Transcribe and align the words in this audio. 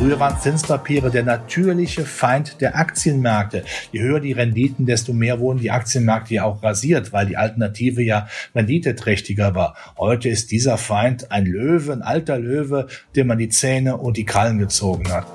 Früher 0.00 0.18
waren 0.18 0.40
Zinspapiere 0.40 1.10
der 1.10 1.24
natürliche 1.24 2.06
Feind 2.06 2.62
der 2.62 2.74
Aktienmärkte. 2.74 3.64
Je 3.92 4.00
höher 4.00 4.18
die 4.18 4.32
Renditen, 4.32 4.86
desto 4.86 5.12
mehr 5.12 5.40
wurden 5.40 5.58
die 5.58 5.70
Aktienmärkte 5.70 6.32
ja 6.36 6.44
auch 6.44 6.62
rasiert, 6.62 7.12
weil 7.12 7.26
die 7.26 7.36
Alternative 7.36 8.00
ja 8.00 8.26
renditeträchtiger 8.54 9.54
war. 9.54 9.76
Heute 9.98 10.30
ist 10.30 10.52
dieser 10.52 10.78
Feind 10.78 11.30
ein 11.30 11.44
Löwe, 11.44 11.92
ein 11.92 12.00
alter 12.00 12.38
Löwe, 12.38 12.86
dem 13.14 13.26
man 13.26 13.36
die 13.36 13.50
Zähne 13.50 13.98
und 13.98 14.16
die 14.16 14.24
Krallen 14.24 14.58
gezogen 14.58 15.06
hat. 15.12 15.26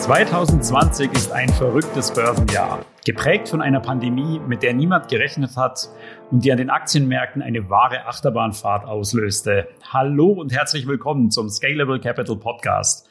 2020 0.00 1.12
ist 1.12 1.30
ein 1.30 1.48
verrücktes 1.50 2.10
Börsenjahr, 2.10 2.84
geprägt 3.04 3.48
von 3.48 3.62
einer 3.62 3.80
Pandemie, 3.80 4.40
mit 4.46 4.62
der 4.62 4.74
niemand 4.74 5.08
gerechnet 5.08 5.56
hat 5.56 5.88
und 6.30 6.44
die 6.44 6.52
an 6.52 6.58
den 6.58 6.70
Aktienmärkten 6.70 7.40
eine 7.40 7.70
wahre 7.70 8.06
Achterbahnfahrt 8.06 8.84
auslöste. 8.84 9.68
Hallo 9.90 10.32
und 10.32 10.52
herzlich 10.52 10.86
willkommen 10.86 11.30
zum 11.30 11.48
Scalable 11.48 12.00
Capital 12.00 12.36
Podcast. 12.36 13.08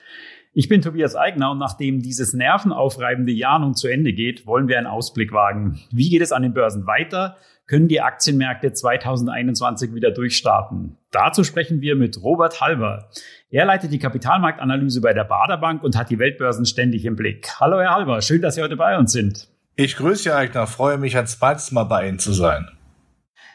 Ich 0.54 0.68
bin 0.68 0.82
Tobias 0.82 1.16
Eigner 1.16 1.52
und 1.52 1.58
nachdem 1.58 2.02
dieses 2.02 2.34
nervenaufreibende 2.34 3.32
Jahr 3.32 3.60
nun 3.60 3.76
zu 3.76 3.88
Ende 3.88 4.14
geht, 4.14 4.46
wollen 4.46 4.68
wir 4.68 4.78
einen 4.78 4.88
Ausblick 4.88 5.32
wagen. 5.32 5.80
Wie 5.92 6.10
geht 6.10 6.22
es 6.22 6.32
an 6.32 6.44
den 6.44 6.54
Börsen 6.54 6.86
weiter? 6.86 7.38
Können 7.66 7.88
die 7.88 8.02
Aktienmärkte 8.02 8.74
2021 8.74 9.94
wieder 9.94 10.10
durchstarten? 10.10 10.98
Dazu 11.12 11.44
sprechen 11.44 11.82
wir 11.82 11.96
mit 11.96 12.22
Robert 12.22 12.62
Halber. 12.62 13.10
Er 13.52 13.66
leitet 13.66 13.92
die 13.92 14.00
Kapitalmarktanalyse 14.00 15.02
bei 15.02 15.14
der 15.14 15.24
Baderbank 15.24 15.84
und 15.84 15.96
hat 15.96 16.10
die 16.10 16.18
Weltbörsen 16.18 16.66
ständig 16.66 17.06
im 17.06 17.16
Blick. 17.16 17.60
Hallo 17.60 17.80
Herr 17.80 17.94
Halber, 17.94 18.22
schön, 18.22 18.42
dass 18.42 18.56
Sie 18.56 18.64
heute 18.64 18.76
bei 18.76 18.98
uns 18.98 19.12
sind. 19.12 19.50
Ich 19.82 19.96
grüße 19.96 20.24
Sie, 20.24 20.32
Eigner, 20.34 20.68
freue 20.68 20.98
mich 20.98 21.16
ein 21.16 21.26
zweites 21.26 21.72
Mal 21.72 21.86
bei 21.86 22.06
Ihnen 22.06 22.20
zu 22.20 22.34
sein. 22.34 22.68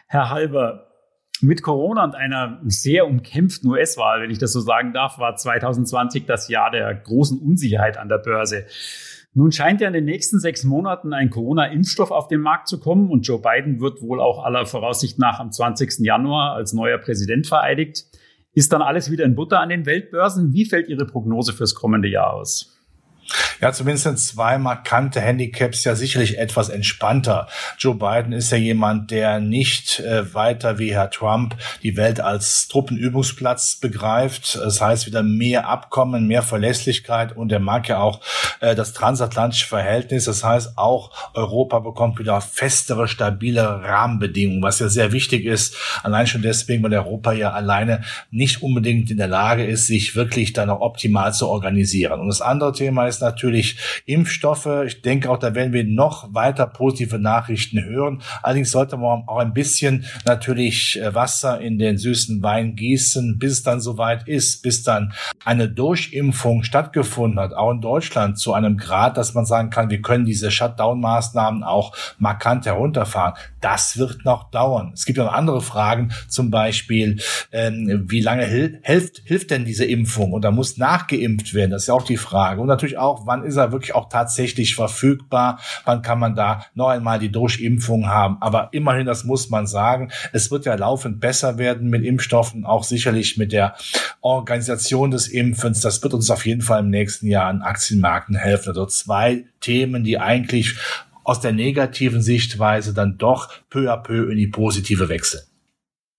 Herr 0.07 0.31
Halber, 0.31 0.87
mit 1.43 1.61
Corona 1.61 2.03
und 2.03 2.15
einer 2.15 2.63
sehr 2.65 3.07
umkämpften 3.07 3.69
US-Wahl, 3.69 4.23
wenn 4.23 4.31
ich 4.31 4.39
das 4.39 4.55
so 4.55 4.61
sagen 4.61 4.95
darf, 4.95 5.19
war 5.19 5.37
2020 5.37 6.25
das 6.25 6.49
Jahr 6.49 6.71
der 6.71 6.95
großen 6.95 7.39
Unsicherheit 7.39 7.99
an 7.99 8.09
der 8.09 8.17
Börse. 8.17 8.65
Nun 9.35 9.53
scheint 9.53 9.83
ja 9.83 9.89
in 9.89 9.93
den 9.93 10.07
nächsten 10.07 10.41
sechs 10.41 10.65
Monaten 10.65 11.13
ein 11.13 11.29
Corona-Impfstoff 11.29 12.11
auf 12.11 12.27
den 12.27 12.41
Markt 12.41 12.69
zu 12.69 12.81
kommen 12.81 13.11
und 13.11 13.27
Joe 13.27 13.43
Biden 13.43 13.83
wird 13.83 14.01
wohl 14.01 14.19
auch 14.19 14.47
aller 14.47 14.65
Voraussicht 14.65 15.19
nach 15.19 15.41
am 15.41 15.53
20. 15.53 16.07
Januar 16.07 16.55
als 16.55 16.73
neuer 16.73 16.97
Präsident 16.97 17.47
vereidigt. 17.47 18.07
Ist 18.55 18.73
dann 18.73 18.81
alles 18.81 19.11
wieder 19.11 19.27
in 19.27 19.35
Butter 19.35 19.61
an 19.61 19.69
den 19.69 19.85
Weltbörsen? 19.85 20.55
Wie 20.55 20.65
fällt 20.65 20.89
Ihre 20.89 21.05
Prognose 21.05 21.53
fürs 21.53 21.75
kommende 21.75 22.09
Jahr 22.09 22.33
aus? 22.33 22.75
Ja, 23.61 23.73
zumindest 23.73 24.05
sind 24.05 24.19
zwei 24.19 24.59
markante 24.59 25.21
Handicaps 25.21 25.85
ja 25.85 25.95
sicherlich 25.95 26.39
etwas 26.39 26.69
entspannter. 26.69 27.49
Joe 27.79 27.95
Biden 27.95 28.33
ist 28.33 28.51
ja 28.51 28.59
jemand, 28.59 29.11
der 29.11 29.41
nicht 29.41 30.01
äh, 30.01 30.35
weiter 30.35 30.79
wie 30.79 30.93
Herr 30.93 31.11
Trump 31.11 31.57
die 31.83 31.97
Welt 31.97 32.21
als 32.21 32.69
Truppenübungsplatz 32.69 33.77
begreift. 33.77 34.57
Das 34.57 34.81
heißt 34.81 35.07
wieder 35.07 35.23
mehr 35.23 35.69
Abkommen, 35.69 36.27
mehr 36.27 36.43
Verlässlichkeit 36.43 37.37
und 37.37 37.53
er 37.53 37.61
mag 37.61 37.89
ja 37.89 37.99
auch 37.99 38.21
äh, 38.61 38.75
das 38.75 38.93
transatlantische 38.93 39.67
Verhältnis. 39.67 40.25
Das 40.25 40.45
heißt 40.45 40.77
auch 40.77 41.11
Europa 41.35 41.79
bekommt 41.79 42.19
wieder 42.19 42.41
festere, 42.41 43.09
stabile 43.09 43.83
Rahmenbedingungen, 43.83 44.63
was 44.63 44.79
ja 44.79 44.89
sehr 44.89 45.13
wichtig 45.13 45.45
ist. 45.45 45.77
Allein 46.03 46.27
schon 46.27 46.43
deswegen, 46.43 46.83
weil 46.83 46.95
Europa 46.95 47.33
ja 47.33 47.53
alleine 47.53 48.03
nicht 48.31 48.63
unbedingt 48.63 49.11
in 49.11 49.17
der 49.17 49.29
Lage 49.29 49.65
ist, 49.65 49.87
sich 49.87 50.17
wirklich 50.17 50.53
dann 50.53 50.71
auch 50.71 50.81
optimal 50.81 51.33
zu 51.33 51.49
organisieren. 51.49 52.21
Und 52.21 52.29
das 52.29 52.41
andere 52.41 52.73
Thema 52.73 53.07
ist 53.07 53.14
ist 53.15 53.21
natürlich 53.21 53.79
Impfstoffe. 54.07 54.69
Ich 54.87 55.03
denke 55.03 55.31
auch, 55.31 55.39
da 55.39 55.55
werden 55.55 55.73
wir 55.73 55.85
noch 55.85 56.33
weiter 56.35 56.67
positive 56.67 57.19
Nachrichten 57.19 57.85
hören. 57.85 58.23
Allerdings 58.43 58.71
sollte 58.71 58.97
man 58.97 59.25
auch 59.27 59.39
ein 59.39 59.55
bisschen 59.55 60.05
natürlich 60.25 61.01
äh, 61.01 61.15
Wasser 61.15 61.61
in 61.61 61.79
den 61.79 61.99
süßen 61.99 62.43
Wein 62.43 62.77
gießen, 62.77 63.39
bis 63.39 63.53
es 63.53 63.63
dann 63.63 63.81
soweit 63.81 64.29
ist, 64.29 64.63
bis 64.63 64.83
dann 64.83 65.13
eine 65.45 65.69
Durchimpfung 65.69 66.63
stattgefunden 66.63 67.39
hat, 67.39 67.53
auch 67.53 67.71
in 67.71 67.81
Deutschland 67.81 68.39
zu 68.39 68.53
einem 68.53 68.77
Grad, 68.77 69.17
dass 69.17 69.35
man 69.35 69.47
sagen 69.47 69.71
kann, 69.71 69.91
wir 69.91 70.03
können 70.03 70.25
diese 70.25 70.51
Shutdown-Maßnahmen 70.51 71.63
auch 71.63 71.97
markant 72.19 72.67
herunterfahren. 72.67 73.35
Das 73.61 73.97
wird 73.99 74.25
noch 74.25 74.51
dauern. 74.51 74.93
Es 74.95 75.05
gibt 75.05 75.19
ja 75.19 75.25
noch 75.25 75.33
andere 75.33 75.61
Fragen, 75.61 76.13
zum 76.29 76.51
Beispiel, 76.51 77.21
ähm, 77.53 78.05
wie 78.09 78.21
lange 78.21 78.45
hil 78.45 78.81
hilft, 78.83 79.23
hilft 79.25 79.51
denn 79.51 79.65
diese 79.65 79.85
Impfung? 79.85 80.33
Und 80.33 80.43
da 80.43 80.51
muss 80.51 80.77
nachgeimpft 80.77 81.55
werden. 81.55 81.71
Das 81.71 81.83
ist 81.83 81.89
ja 81.89 81.95
auch 81.95 82.03
die 82.03 82.17
Frage. 82.17 82.61
Und 82.61 82.67
natürlich 82.67 82.99
auch, 82.99 83.04
wann 83.25 83.45
ist 83.45 83.57
er 83.57 83.73
wirklich 83.73 83.95
auch 83.95 84.09
tatsächlich 84.09 84.75
verfügbar? 84.75 85.59
Wann 85.85 86.03
kann 86.03 86.19
man 86.19 86.35
da 86.35 86.65
noch 86.75 86.89
einmal 86.89 87.19
die 87.19 87.31
Durchimpfung 87.31 88.09
haben? 88.09 88.37
Aber 88.41 88.69
immerhin, 88.73 89.07
das 89.07 89.25
muss 89.25 89.51
man 89.51 89.67
sagen, 89.67 90.11
es 90.33 90.51
wird 90.51 90.67
ja 90.67 90.75
laufend 90.75 91.21
besser 91.21 91.59
werden 91.59 91.89
mit 91.89 92.05
Impfstoffen, 92.05 92.65
auch 92.65 92.85
sicherlich 92.85 93.37
mit 93.37 93.53
der 93.53 93.75
Organisation 94.21 95.11
des 95.11 95.29
Impfens. 95.29 95.81
Das 95.81 96.03
wird 96.03 96.15
uns 96.15 96.31
auf 96.31 96.47
jeden 96.47 96.63
Fall 96.63 96.81
im 96.81 96.91
nächsten 96.91 97.27
Jahr 97.27 97.47
an 97.47 97.63
Aktienmärkten 97.63 98.37
helfen. 98.37 98.71
Also 98.71 98.87
zwei 98.87 99.45
Themen, 99.61 100.05
die 100.05 100.19
eigentlich 100.19 100.77
aus 101.25 101.41
der 101.41 101.53
negativen 101.53 102.23
Sichtweise 102.23 102.93
dann 102.93 103.19
doch 103.19 103.51
peu 103.71 103.91
à 103.91 103.97
peu 103.97 104.31
in 104.31 104.37
die 104.37 104.47
positive 104.47 105.09
wechseln. 105.09 105.43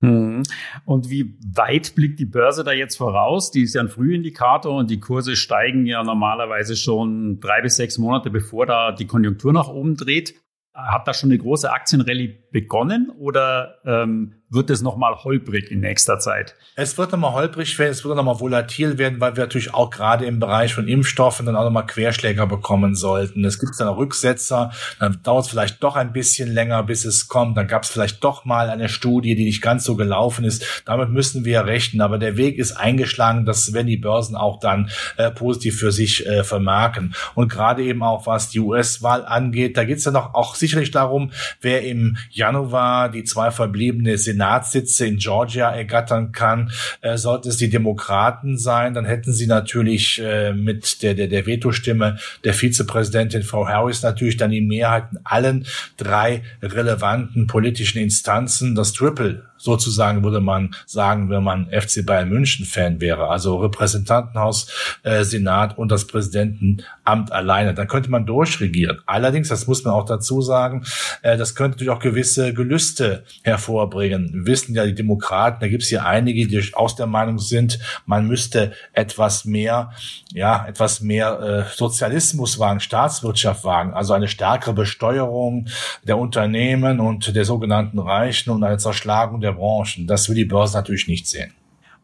Hm. 0.01 0.43
Und 0.85 1.09
wie 1.09 1.37
weit 1.53 1.95
blickt 1.95 2.19
die 2.19 2.25
Börse 2.25 2.63
da 2.63 2.71
jetzt 2.71 2.97
voraus? 2.97 3.51
Die 3.51 3.61
ist 3.61 3.75
ja 3.75 3.81
ein 3.81 3.89
Frühindikator 3.89 4.75
und 4.75 4.89
die 4.89 4.99
Kurse 4.99 5.35
steigen 5.35 5.85
ja 5.85 6.03
normalerweise 6.03 6.75
schon 6.75 7.39
drei 7.39 7.61
bis 7.61 7.77
sechs 7.77 7.97
Monate, 7.97 8.29
bevor 8.29 8.65
da 8.65 8.91
die 8.91 9.07
Konjunktur 9.07 9.53
nach 9.53 9.67
oben 9.67 9.95
dreht. 9.95 10.35
Hat 10.73 11.07
da 11.07 11.13
schon 11.13 11.29
eine 11.29 11.39
große 11.39 11.71
Aktienrallye 11.71 12.44
begonnen 12.55 13.11
oder 13.19 13.79
ähm, 13.83 14.35
wird 14.49 14.69
es 14.69 14.81
nochmal 14.81 15.15
holprig 15.23 15.71
in 15.71 15.81
nächster 15.81 16.19
Zeit? 16.19 16.55
Es 16.75 16.97
wird 16.97 17.11
nochmal 17.11 17.33
holprig 17.33 17.77
werden, 17.77 17.91
es 17.91 18.05
wird 18.05 18.15
nochmal 18.15 18.39
volatil 18.39 18.97
werden, 18.97 19.19
weil 19.19 19.35
wir 19.35 19.43
natürlich 19.43 19.73
auch 19.73 19.89
gerade 19.89 20.25
im 20.25 20.39
Bereich 20.39 20.73
von 20.73 20.87
Impfstoffen 20.87 21.45
dann 21.45 21.55
auch 21.55 21.65
nochmal 21.65 21.85
Querschläger 21.85 22.47
bekommen 22.47 22.95
sollten. 22.95 23.43
Es 23.43 23.59
gibt 23.59 23.73
dann 23.77 23.89
Rücksetzer, 23.89 24.71
dann 24.99 25.19
dauert 25.23 25.45
es 25.45 25.51
vielleicht 25.51 25.83
doch 25.83 25.95
ein 25.95 26.13
bisschen 26.13 26.53
länger, 26.53 26.83
bis 26.83 27.05
es 27.05 27.27
kommt. 27.27 27.57
Dann 27.57 27.67
gab 27.67 27.83
es 27.83 27.89
vielleicht 27.89 28.23
doch 28.23 28.45
mal 28.45 28.69
eine 28.69 28.87
Studie, 28.87 29.35
die 29.35 29.43
nicht 29.43 29.61
ganz 29.61 29.83
so 29.83 29.95
gelaufen 29.95 30.45
ist. 30.45 30.83
Damit 30.85 31.09
müssen 31.09 31.43
wir 31.43 31.65
rechnen. 31.65 32.01
Aber 32.01 32.17
der 32.17 32.37
Weg 32.37 32.57
ist 32.57 32.71
eingeschlagen, 32.73 33.45
das 33.45 33.73
werden 33.73 33.87
die 33.87 33.97
Börsen 33.97 34.35
auch 34.35 34.59
dann 34.59 34.89
äh, 35.17 35.31
positiv 35.31 35.79
für 35.79 35.91
sich 35.91 36.25
äh, 36.25 36.45
vermerken. 36.45 37.13
Und 37.33 37.51
gerade 37.51 37.83
eben 37.83 38.03
auch, 38.03 38.27
was 38.27 38.49
die 38.49 38.59
US-Wahl 38.59 39.25
angeht, 39.25 39.75
da 39.75 39.83
geht 39.83 39.97
es 39.97 40.05
dann 40.05 40.15
auch, 40.15 40.33
auch 40.33 40.55
sicherlich 40.55 40.91
darum, 40.91 41.31
wer 41.59 41.83
im 41.83 42.17
Januar 42.45 43.09
die 43.09 43.23
zwei 43.23 43.51
verbliebene 43.51 44.17
Senat 44.17 44.45
Senatssitze 44.45 45.07
in 45.07 45.17
Georgia 45.17 45.71
ergattern 45.71 46.31
kann. 46.31 46.71
Äh, 47.01 47.17
sollte 47.17 47.49
es 47.49 47.57
die 47.57 47.69
Demokraten 47.69 48.57
sein, 48.57 48.93
dann 48.93 49.05
hätten 49.05 49.33
sie 49.33 49.47
natürlich 49.47 50.21
äh, 50.23 50.53
mit 50.53 51.01
der, 51.01 51.13
der, 51.13 51.27
der 51.27 51.45
Vetostimme 51.45 52.17
der 52.43 52.53
Vizepräsidentin 52.53 53.43
Frau 53.43 53.67
Harris 53.67 54.03
natürlich 54.03 54.37
dann 54.37 54.51
die 54.51 54.61
Mehrheit 54.61 55.05
in 55.11 55.19
allen 55.23 55.65
drei 55.97 56.43
relevanten 56.61 57.47
politischen 57.47 57.99
Instanzen. 57.99 58.75
Das 58.75 58.93
Triple 58.93 59.43
sozusagen 59.65 60.23
würde 60.23 60.39
man 60.39 60.75
sagen, 60.85 61.29
wenn 61.29 61.43
man 61.43 61.67
FC 61.69 62.05
Bayern 62.05 62.29
München 62.29 62.65
Fan 62.65 63.01
wäre, 63.01 63.27
also 63.27 63.57
Repräsentantenhaus, 63.57 64.67
äh, 65.03 65.23
Senat 65.23 65.77
und 65.77 65.91
das 65.91 66.05
Präsidentenamt 66.05 67.31
alleine, 67.31 67.73
dann 67.73 67.87
könnte 67.87 68.11
man 68.11 68.25
durchregieren. 68.25 68.99
Allerdings, 69.07 69.49
das 69.49 69.67
muss 69.67 69.83
man 69.83 69.93
auch 69.93 70.05
dazu 70.05 70.41
sagen, 70.41 70.85
äh, 71.23 71.35
das 71.35 71.55
könnte 71.55 71.77
natürlich 71.77 71.91
auch 71.91 71.99
gewisse 71.99 72.53
Gelüste 72.53 73.23
hervorbringen. 73.41 74.31
Wir 74.33 74.45
wissen 74.45 74.75
ja, 74.75 74.85
die 74.85 74.95
Demokraten, 74.95 75.57
da 75.59 75.67
gibt 75.67 75.83
es 75.83 75.89
hier 75.89 76.05
einige, 76.05 76.47
die 76.47 76.73
aus 76.73 76.95
der 76.95 77.07
Meinung 77.07 77.39
sind, 77.39 77.79
man 78.05 78.27
müsste 78.27 78.73
etwas 78.93 79.45
mehr, 79.45 79.91
ja, 80.31 80.65
etwas 80.67 81.01
mehr 81.01 81.39
äh, 81.39 81.75
Sozialismus 81.75 82.59
wagen, 82.59 82.79
Staatswirtschaft 82.79 83.63
wagen, 83.63 83.93
also 83.93 84.13
eine 84.13 84.27
stärkere 84.27 84.73
Besteuerung 84.73 85.67
der 86.03 86.17
Unternehmen 86.17 86.99
und 86.99 87.35
der 87.35 87.45
sogenannten 87.45 87.99
Reichen 87.99 88.51
und 88.51 88.63
eine 88.63 88.77
Zerschlagung 88.77 89.41
der 89.41 89.54
Branchen. 89.55 90.07
Das 90.07 90.29
will 90.29 90.35
die 90.35 90.45
Börse 90.45 90.77
natürlich 90.77 91.07
nicht 91.07 91.27
sehen. 91.27 91.53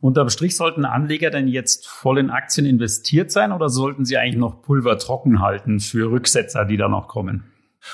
Unterm 0.01 0.29
Strich 0.29 0.55
sollten 0.55 0.83
Anleger 0.83 1.29
denn 1.29 1.47
jetzt 1.47 1.87
voll 1.87 2.17
in 2.17 2.31
Aktien 2.31 2.65
investiert 2.65 3.31
sein 3.31 3.51
oder 3.51 3.69
sollten 3.69 4.03
sie 4.03 4.17
eigentlich 4.17 4.37
noch 4.37 4.63
Pulver 4.63 4.97
trocken 4.97 5.41
halten 5.41 5.79
für 5.79 6.09
Rücksetzer, 6.09 6.65
die 6.65 6.77
da 6.77 6.87
noch 6.87 7.07
kommen? 7.07 7.43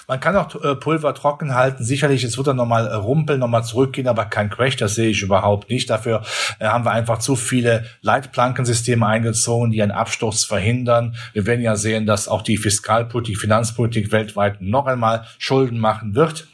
Man 0.07 0.19
kann 0.19 0.36
auch 0.36 0.63
äh, 0.63 0.75
Pulver 0.75 1.13
trocken 1.13 1.54
halten. 1.56 1.83
Sicherlich, 1.83 2.24
es 2.24 2.38
wird 2.38 2.48
dann 2.48 2.57
nochmal 2.57 2.88
äh, 2.88 2.94
rumpeln, 2.94 3.39
nochmal 3.39 3.63
zurückgehen, 3.63 4.07
aber 4.07 4.25
kein 4.25 4.50
Crash, 4.50 4.75
das 4.75 4.95
sehe 4.95 5.09
ich 5.09 5.21
überhaupt 5.21 5.69
nicht. 5.69 5.89
Dafür 5.89 6.24
äh, 6.60 6.65
haben 6.65 6.86
wir 6.86 6.92
einfach 6.92 7.19
zu 7.19 7.36
viele 7.36 7.86
Leitplankensysteme 8.01 9.06
eingezogen, 9.06 9.71
die 9.71 9.81
einen 9.81 9.92
Absturz 9.92 10.44
verhindern. 10.44 11.15
Wir 11.33 11.45
werden 11.45 11.62
ja 11.62 11.75
sehen, 11.75 12.06
dass 12.06 12.27
auch 12.27 12.42
die 12.42 12.57
Fiskalpolitik, 12.57 13.38
Finanzpolitik 13.38 14.12
weltweit 14.12 14.62
noch 14.62 14.88
einmal 14.88 15.25
Schulden 15.39 15.80
machen 15.80 16.15
wird. 16.15 16.48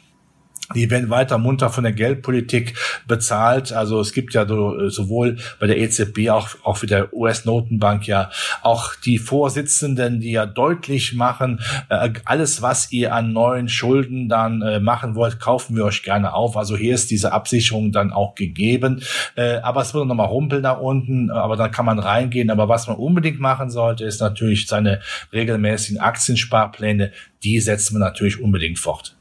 Die 0.72 0.90
werden 0.90 1.10
weiter 1.10 1.36
munter 1.36 1.68
von 1.68 1.84
der 1.84 1.92
Geldpolitik 1.92 2.74
bezahlt. 3.06 3.72
Also 3.72 4.00
es 4.00 4.12
gibt 4.14 4.32
ja 4.32 4.46
sowohl 4.46 5.36
bei 5.60 5.66
der 5.66 5.78
EZB 5.78 6.30
auch, 6.30 6.48
auch 6.62 6.80
wie 6.80 6.86
der 6.86 7.12
US-Notenbank 7.12 8.06
ja 8.06 8.30
auch 8.62 8.94
die 8.94 9.18
Vorsitzenden, 9.18 10.20
die 10.20 10.32
ja 10.32 10.46
deutlich 10.46 11.12
machen, 11.12 11.60
äh, 11.90 12.10
alles, 12.24 12.62
was 12.62 12.90
ihr 12.92 13.14
an 13.14 13.34
neuen 13.34 13.68
Schulden 13.68 14.30
dann 14.30 14.62
äh, 14.62 14.80
machen 14.80 15.14
wollt, 15.14 15.38
kaufen 15.38 15.76
wir 15.76 15.84
euch 15.84 16.02
gerne 16.02 16.32
auf. 16.32 16.56
Also 16.56 16.76
hier 16.76 16.94
ist 16.94 17.10
diese 17.10 17.32
Absicherung 17.32 17.92
dann 17.92 18.10
auch 18.10 18.34
gegeben. 18.34 19.02
Äh, 19.36 19.56
aber 19.56 19.82
es 19.82 19.92
wird 19.92 20.06
nochmal 20.06 20.28
rumpeln 20.28 20.62
nach 20.62 20.80
unten, 20.80 21.30
aber 21.30 21.56
dann 21.56 21.72
kann 21.72 21.84
man 21.84 21.98
reingehen. 21.98 22.50
Aber 22.50 22.70
was 22.70 22.86
man 22.86 22.96
unbedingt 22.96 23.38
machen 23.38 23.68
sollte, 23.68 24.04
ist 24.04 24.20
natürlich 24.20 24.66
seine 24.66 25.00
regelmäßigen 25.30 26.00
Aktiensparpläne. 26.00 27.12
Die 27.42 27.60
setzen 27.60 27.96
wir 27.96 28.00
natürlich 28.00 28.40
unbedingt 28.40 28.78
fort. 28.78 29.14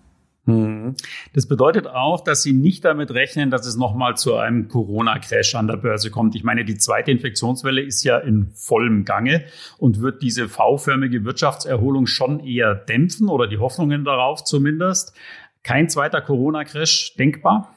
Hm. 0.45 0.95
Das 1.33 1.47
bedeutet 1.47 1.87
auch, 1.87 2.21
dass 2.21 2.43
Sie 2.43 2.51
nicht 2.51 2.83
damit 2.83 3.11
rechnen, 3.11 3.49
dass 3.49 3.65
es 3.65 3.77
nochmal 3.77 4.17
zu 4.17 4.35
einem 4.35 4.67
Corona-Crash 4.67 5.55
an 5.55 5.67
der 5.67 5.77
Börse 5.77 6.11
kommt. 6.11 6.35
Ich 6.35 6.43
meine, 6.43 6.65
die 6.65 6.77
zweite 6.77 7.11
Infektionswelle 7.11 7.81
ist 7.81 8.03
ja 8.03 8.17
in 8.17 8.51
vollem 8.53 9.05
Gange 9.05 9.45
und 9.77 10.01
wird 10.01 10.21
diese 10.21 10.49
V-förmige 10.49 11.23
Wirtschaftserholung 11.23 12.07
schon 12.07 12.41
eher 12.41 12.75
dämpfen 12.75 13.29
oder 13.29 13.47
die 13.47 13.57
Hoffnungen 13.57 14.03
darauf 14.03 14.43
zumindest. 14.43 15.13
Kein 15.63 15.87
zweiter 15.87 16.19
Corona-Crash 16.19 17.15
denkbar? 17.15 17.73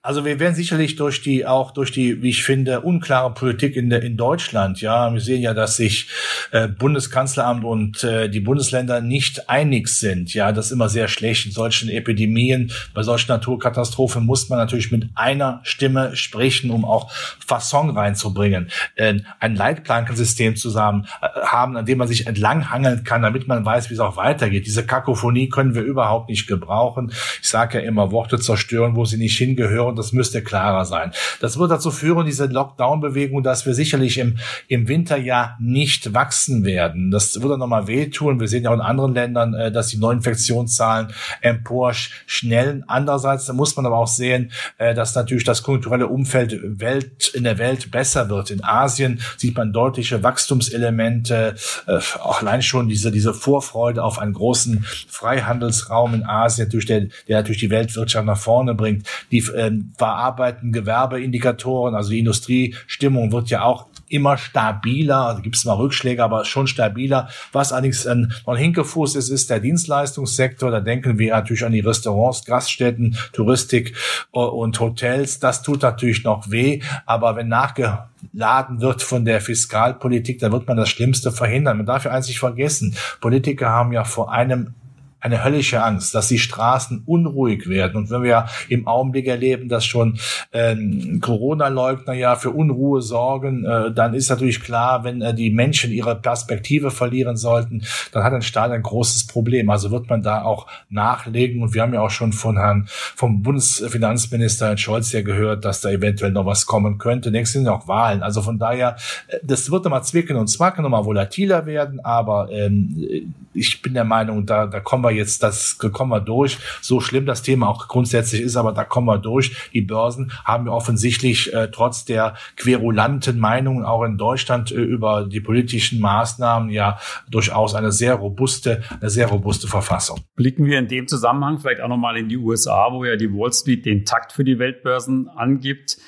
Also 0.00 0.24
wir 0.24 0.38
werden 0.38 0.54
sicherlich 0.54 0.94
durch 0.94 1.22
die 1.22 1.44
auch 1.44 1.72
durch 1.72 1.90
die, 1.90 2.22
wie 2.22 2.28
ich 2.28 2.44
finde, 2.44 2.82
unklare 2.82 3.34
Politik 3.34 3.74
in 3.74 3.90
der 3.90 4.00
in 4.04 4.16
Deutschland. 4.16 4.80
Ja, 4.80 5.12
wir 5.12 5.20
sehen 5.20 5.42
ja, 5.42 5.54
dass 5.54 5.76
sich 5.76 6.08
äh, 6.52 6.68
Bundeskanzleramt 6.68 7.64
und 7.64 8.04
äh, 8.04 8.28
die 8.30 8.38
Bundesländer 8.38 9.00
nicht 9.00 9.50
einig 9.50 9.88
sind. 9.88 10.32
Ja, 10.32 10.52
das 10.52 10.66
ist 10.66 10.72
immer 10.72 10.88
sehr 10.88 11.08
schlecht 11.08 11.46
in 11.46 11.52
solchen 11.52 11.88
Epidemien. 11.88 12.70
Bei 12.94 13.02
solchen 13.02 13.32
Naturkatastrophen 13.32 14.24
muss 14.24 14.48
man 14.48 14.60
natürlich 14.60 14.92
mit 14.92 15.08
einer 15.16 15.58
Stimme 15.64 16.14
sprechen, 16.14 16.70
um 16.70 16.84
auch 16.84 17.10
Fasson 17.44 17.90
reinzubringen. 17.90 18.70
Äh, 18.94 19.18
ein 19.40 19.56
Leitplankensystem 19.56 20.54
zusammen 20.54 21.08
äh, 21.20 21.26
haben, 21.40 21.76
an 21.76 21.86
dem 21.86 21.98
man 21.98 22.06
sich 22.06 22.28
entlanghangeln 22.28 23.02
kann, 23.02 23.22
damit 23.22 23.48
man 23.48 23.64
weiß, 23.64 23.90
wie 23.90 23.94
es 23.94 24.00
auch 24.00 24.16
weitergeht. 24.16 24.64
Diese 24.64 24.86
Kakophonie 24.86 25.48
können 25.48 25.74
wir 25.74 25.82
überhaupt 25.82 26.28
nicht 26.28 26.46
gebrauchen. 26.46 27.10
Ich 27.42 27.48
sage 27.48 27.78
ja 27.78 27.84
immer, 27.84 28.12
Worte 28.12 28.38
zerstören, 28.38 28.94
wo 28.94 29.04
sie 29.04 29.16
nicht 29.16 29.36
hingehören 29.36 29.87
das 29.96 30.12
müsste 30.12 30.42
klarer 30.42 30.84
sein. 30.84 31.12
Das 31.40 31.58
wird 31.58 31.70
dazu 31.70 31.90
führen, 31.90 32.26
diese 32.26 32.46
Lockdown-Bewegung, 32.46 33.42
dass 33.42 33.66
wir 33.66 33.74
sicherlich 33.74 34.18
im, 34.18 34.38
im 34.68 34.88
Winterjahr 34.88 35.56
nicht 35.60 36.14
wachsen 36.14 36.64
werden. 36.64 37.10
Das 37.10 37.40
würde 37.42 37.58
nochmal 37.58 37.86
wehtun. 37.86 38.40
Wir 38.40 38.48
sehen 38.48 38.64
ja 38.64 38.70
auch 38.70 38.74
in 38.74 38.80
anderen 38.80 39.14
Ländern, 39.14 39.54
äh, 39.54 39.72
dass 39.72 39.88
die 39.88 39.98
Neuinfektionszahlen 39.98 41.08
empor 41.40 41.92
schnellen. 41.94 42.84
Andererseits 42.86 43.52
muss 43.52 43.76
man 43.76 43.86
aber 43.86 43.98
auch 43.98 44.08
sehen, 44.08 44.52
äh, 44.78 44.94
dass 44.94 45.14
natürlich 45.14 45.44
das 45.44 45.62
kulturelle 45.62 46.06
Umfeld 46.06 46.58
Welt, 46.80 47.28
in 47.28 47.44
der 47.44 47.58
Welt 47.58 47.90
besser 47.90 48.28
wird. 48.28 48.50
In 48.50 48.64
Asien 48.64 49.20
sieht 49.36 49.56
man 49.56 49.72
deutliche 49.72 50.22
Wachstumselemente, 50.22 51.54
äh, 51.86 51.98
auch 52.20 52.42
allein 52.42 52.62
schon 52.62 52.88
diese, 52.88 53.10
diese 53.10 53.34
Vorfreude 53.34 54.02
auf 54.02 54.18
einen 54.18 54.32
großen 54.32 54.84
Freihandelsraum 55.08 56.14
in 56.14 56.24
Asien, 56.24 56.68
durch 56.68 56.86
der, 56.86 57.06
der 57.26 57.38
natürlich 57.38 57.60
die 57.60 57.70
Weltwirtschaft 57.70 58.26
nach 58.26 58.38
vorne 58.38 58.74
bringt. 58.74 59.06
Die 59.30 59.44
ähm, 59.78 59.92
verarbeiten 59.96 60.72
Gewerbeindikatoren, 60.72 61.94
also 61.94 62.10
die 62.10 62.18
Industriestimmung 62.18 63.32
wird 63.32 63.50
ja 63.50 63.62
auch 63.62 63.86
immer 64.08 64.38
stabiler, 64.38 65.26
also 65.26 65.42
gibt 65.42 65.56
es 65.56 65.64
mal 65.64 65.74
Rückschläge, 65.74 66.22
aber 66.22 66.44
schon 66.44 66.66
stabiler. 66.66 67.28
Was 67.52 67.72
allerdings 67.72 68.06
ein, 68.06 68.32
ein 68.46 68.56
Hinkefuß 68.56 69.16
ist, 69.16 69.28
ist 69.28 69.50
der 69.50 69.60
Dienstleistungssektor. 69.60 70.70
Da 70.70 70.80
denken 70.80 71.18
wir 71.18 71.34
natürlich 71.34 71.64
an 71.64 71.72
die 71.72 71.80
Restaurants, 71.80 72.44
Gaststätten, 72.44 73.16
Touristik 73.32 73.94
äh, 74.32 74.38
und 74.38 74.78
Hotels. 74.80 75.40
Das 75.40 75.62
tut 75.62 75.82
natürlich 75.82 76.24
noch 76.24 76.50
weh, 76.50 76.80
aber 77.06 77.36
wenn 77.36 77.48
nachgeladen 77.48 78.80
wird 78.80 79.02
von 79.02 79.24
der 79.24 79.40
Fiskalpolitik, 79.40 80.38
dann 80.38 80.52
wird 80.52 80.66
man 80.66 80.76
das 80.76 80.88
Schlimmste 80.88 81.32
verhindern. 81.32 81.76
Man 81.78 81.86
darf 81.86 82.04
ja 82.04 82.10
eins 82.10 82.28
nicht 82.28 82.40
vergessen, 82.40 82.96
Politiker 83.20 83.68
haben 83.68 83.92
ja 83.92 84.04
vor 84.04 84.32
einem 84.32 84.74
eine 85.20 85.42
höllische 85.44 85.82
Angst, 85.82 86.14
dass 86.14 86.28
die 86.28 86.38
Straßen 86.38 87.02
unruhig 87.04 87.68
werden. 87.68 87.96
Und 87.96 88.10
wenn 88.10 88.22
wir 88.22 88.46
im 88.68 88.86
Augenblick 88.86 89.26
erleben, 89.26 89.68
dass 89.68 89.84
schon 89.84 90.18
ähm, 90.52 91.20
Corona-Leugner 91.20 92.12
ja 92.12 92.36
für 92.36 92.50
Unruhe 92.50 93.02
sorgen, 93.02 93.64
äh, 93.64 93.92
dann 93.92 94.14
ist 94.14 94.30
natürlich 94.30 94.60
klar, 94.60 95.02
wenn 95.04 95.20
äh, 95.20 95.34
die 95.34 95.50
Menschen 95.50 95.90
ihre 95.90 96.14
Perspektive 96.14 96.90
verlieren 96.90 97.36
sollten, 97.36 97.82
dann 98.12 98.22
hat 98.22 98.32
ein 98.32 98.42
Staat 98.42 98.70
ein 98.70 98.82
großes 98.82 99.26
Problem. 99.26 99.70
Also 99.70 99.90
wird 99.90 100.08
man 100.08 100.22
da 100.22 100.42
auch 100.42 100.66
nachlegen. 100.88 101.62
Und 101.62 101.74
wir 101.74 101.82
haben 101.82 101.94
ja 101.94 102.00
auch 102.00 102.10
schon 102.10 102.32
von 102.32 102.56
Herrn, 102.56 102.86
vom 102.88 103.42
Bundesfinanzminister 103.42 104.66
Herrn 104.66 104.78
Scholz 104.78 105.10
ja 105.12 105.22
gehört, 105.22 105.64
dass 105.64 105.80
da 105.80 105.90
eventuell 105.90 106.30
noch 106.30 106.46
was 106.46 106.66
kommen 106.66 106.98
könnte. 106.98 107.30
Nächstes 107.30 107.60
sind 107.60 107.68
auch 107.68 107.88
Wahlen. 107.88 108.22
Also 108.22 108.42
von 108.42 108.58
daher, 108.58 108.96
äh, 109.26 109.38
das 109.42 109.70
wird 109.70 109.84
nochmal 109.84 110.04
zwicken 110.04 110.36
und 110.36 110.46
zwacken, 110.46 110.82
nochmal 110.82 111.04
volatiler 111.04 111.66
werden. 111.66 111.98
Aber 112.04 112.48
ähm, 112.52 113.34
ich 113.52 113.82
bin 113.82 113.94
der 113.94 114.04
Meinung, 114.04 114.46
da, 114.46 114.66
da 114.66 114.80
kommen 114.80 115.04
wir 115.04 115.07
jetzt, 115.10 115.42
das 115.42 115.78
kommen 115.78 116.10
wir 116.10 116.20
durch. 116.20 116.58
So 116.80 117.00
schlimm 117.00 117.26
das 117.26 117.42
Thema 117.42 117.68
auch 117.68 117.88
grundsätzlich 117.88 118.42
ist, 118.42 118.56
aber 118.56 118.72
da 118.72 118.84
kommen 118.84 119.06
wir 119.06 119.18
durch. 119.18 119.70
Die 119.72 119.82
Börsen 119.82 120.32
haben 120.44 120.66
ja 120.66 120.72
offensichtlich 120.72 121.52
äh, 121.52 121.68
trotz 121.70 122.04
der 122.04 122.34
querulanten 122.56 123.38
Meinungen 123.38 123.84
auch 123.84 124.04
in 124.04 124.16
Deutschland 124.16 124.70
äh, 124.72 124.76
über 124.76 125.24
die 125.24 125.40
politischen 125.40 126.00
Maßnahmen 126.00 126.70
ja 126.70 126.98
durchaus 127.30 127.74
eine 127.74 127.92
sehr 127.92 128.14
robuste, 128.14 128.82
eine 129.00 129.10
sehr 129.10 129.28
robuste 129.28 129.66
Verfassung. 129.66 130.20
Blicken 130.36 130.66
wir 130.66 130.78
in 130.78 130.88
dem 130.88 131.08
Zusammenhang 131.08 131.58
vielleicht 131.58 131.80
auch 131.80 131.88
nochmal 131.88 132.16
in 132.16 132.28
die 132.28 132.36
USA, 132.36 132.88
wo 132.92 133.04
ja 133.04 133.16
die 133.16 133.32
Wall 133.32 133.52
Street 133.52 133.84
den 133.86 134.04
Takt 134.04 134.32
für 134.32 134.44
die 134.44 134.58
Weltbörsen 134.58 135.28
angibt. 135.28 135.98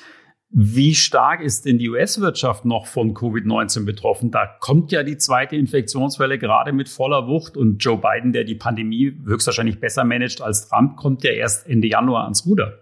Wie 0.53 0.95
stark 0.95 1.39
ist 1.39 1.65
denn 1.65 1.77
die 1.77 1.89
US-Wirtschaft 1.89 2.65
noch 2.65 2.85
von 2.85 3.13
Covid-19 3.13 3.85
betroffen? 3.85 4.31
Da 4.31 4.45
kommt 4.59 4.91
ja 4.91 5.01
die 5.01 5.17
zweite 5.17 5.55
Infektionswelle 5.55 6.37
gerade 6.37 6.73
mit 6.73 6.89
voller 6.89 7.25
Wucht 7.27 7.55
und 7.55 7.77
Joe 7.77 7.97
Biden, 7.97 8.33
der 8.33 8.43
die 8.43 8.55
Pandemie 8.55 9.17
höchstwahrscheinlich 9.23 9.79
besser 9.79 10.03
managt 10.03 10.41
als 10.41 10.67
Trump, 10.67 10.97
kommt 10.97 11.23
ja 11.23 11.31
erst 11.31 11.67
Ende 11.67 11.87
Januar 11.87 12.25
ans 12.25 12.45
Ruder. 12.45 12.80